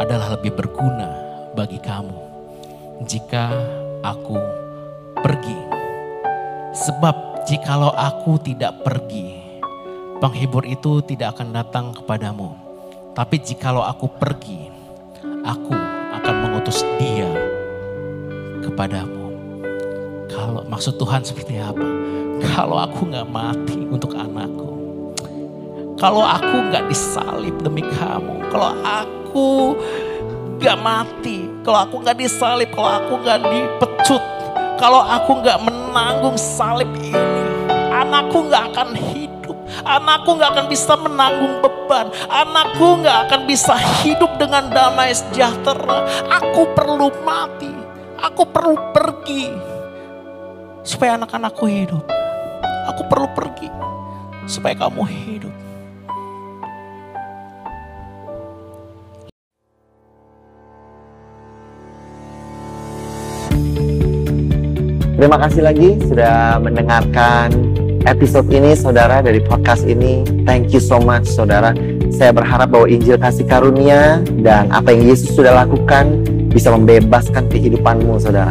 adalah 0.00 0.32
lebih 0.32 0.56
berguna 0.56 1.12
bagi 1.52 1.76
kamu 1.76 2.16
jika 3.04 3.52
aku 4.00 4.40
pergi. 5.20 5.60
Sebab 6.72 7.44
jikalau 7.44 7.92
aku 7.92 8.40
tidak 8.40 8.80
pergi, 8.80 9.44
penghibur 10.24 10.64
itu 10.64 11.04
tidak 11.04 11.36
akan 11.36 11.52
datang 11.52 11.92
kepadamu. 11.92 12.56
Tapi 13.12 13.36
jikalau 13.44 13.84
aku 13.84 14.08
pergi, 14.08 14.72
aku 15.44 15.76
akan 16.16 16.34
mengutus 16.48 16.80
dia 16.96 17.28
kepadamu. 18.64 19.21
Kalau 20.32 20.64
maksud 20.64 20.96
Tuhan 20.96 21.20
seperti 21.20 21.60
apa? 21.60 21.84
Kalau 22.56 22.80
aku 22.80 23.06
nggak 23.12 23.28
mati 23.28 23.84
untuk 23.86 24.16
anakku, 24.16 24.72
kalau 26.00 26.24
aku 26.24 26.72
nggak 26.72 26.88
disalib 26.88 27.54
demi 27.60 27.84
kamu, 27.84 28.48
kalau 28.50 28.72
aku 28.80 29.76
nggak 30.58 30.78
mati, 30.80 31.46
kalau 31.62 31.84
aku 31.84 32.00
nggak 32.00 32.16
disalib, 32.18 32.72
kalau 32.72 32.90
aku 32.98 33.12
nggak 33.20 33.40
dipecut, 33.44 34.24
kalau 34.80 35.04
aku 35.04 35.44
nggak 35.44 35.58
menanggung 35.62 36.34
salib 36.40 36.88
ini, 36.96 37.44
anakku 37.92 38.48
nggak 38.48 38.72
akan 38.72 38.96
hidup. 38.96 39.32
Anakku 39.82 40.36
nggak 40.36 40.50
akan 40.52 40.66
bisa 40.68 40.94
menanggung 41.00 41.58
beban. 41.64 42.12
Anakku 42.28 43.02
nggak 43.02 43.18
akan 43.28 43.40
bisa 43.48 43.74
hidup 44.04 44.36
dengan 44.36 44.68
damai 44.68 45.10
sejahtera. 45.16 46.06
Aku 46.28 46.70
perlu 46.76 47.08
mati. 47.24 47.72
Aku 48.20 48.46
perlu 48.46 48.78
pergi. 48.94 49.71
Supaya 50.82 51.14
anak-anakku 51.14 51.62
hidup. 51.70 52.02
Aku 52.90 53.06
perlu 53.06 53.30
pergi. 53.38 53.70
Supaya 54.50 54.74
kamu 54.74 55.06
hidup. 55.06 55.54
Terima 65.22 65.38
kasih 65.38 65.62
lagi 65.62 66.02
sudah 66.02 66.58
mendengarkan 66.58 67.54
episode 68.10 68.50
ini 68.50 68.74
saudara 68.74 69.22
dari 69.22 69.38
podcast 69.38 69.86
ini. 69.86 70.26
Thank 70.42 70.74
you 70.74 70.82
so 70.82 70.98
much 70.98 71.30
saudara. 71.30 71.70
Saya 72.10 72.34
berharap 72.34 72.74
bahwa 72.74 72.90
Injil 72.90 73.22
kasih 73.22 73.46
karunia 73.46 74.18
dan 74.42 74.66
apa 74.74 74.90
yang 74.90 75.06
Yesus 75.06 75.30
sudah 75.38 75.62
lakukan 75.62 76.26
bisa 76.50 76.74
membebaskan 76.74 77.46
kehidupanmu 77.46 78.18
saudara. 78.18 78.50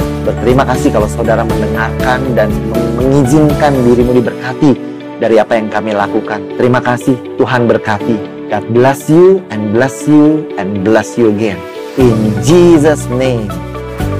Berterima 0.21 0.63
kasih 0.63 0.93
kalau 0.93 1.09
saudara 1.09 1.41
mendengarkan 1.41 2.21
dan 2.37 2.53
mengizinkan 2.93 3.73
dirimu 3.81 4.21
diberkati 4.21 4.71
dari 5.17 5.41
apa 5.41 5.57
yang 5.57 5.69
kami 5.69 5.97
lakukan. 5.97 6.41
Terima 6.57 6.77
kasih, 6.81 7.17
Tuhan 7.41 7.65
berkati. 7.65 8.17
God 8.53 8.65
bless 8.75 9.09
you 9.09 9.39
and 9.49 9.73
bless 9.73 10.05
you 10.05 10.45
and 10.61 10.85
bless 10.85 11.17
you 11.17 11.33
again. 11.33 11.57
In 11.97 12.35
Jesus' 12.45 13.09
name. 13.09 13.49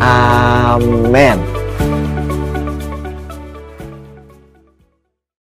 Amen. 0.01 1.60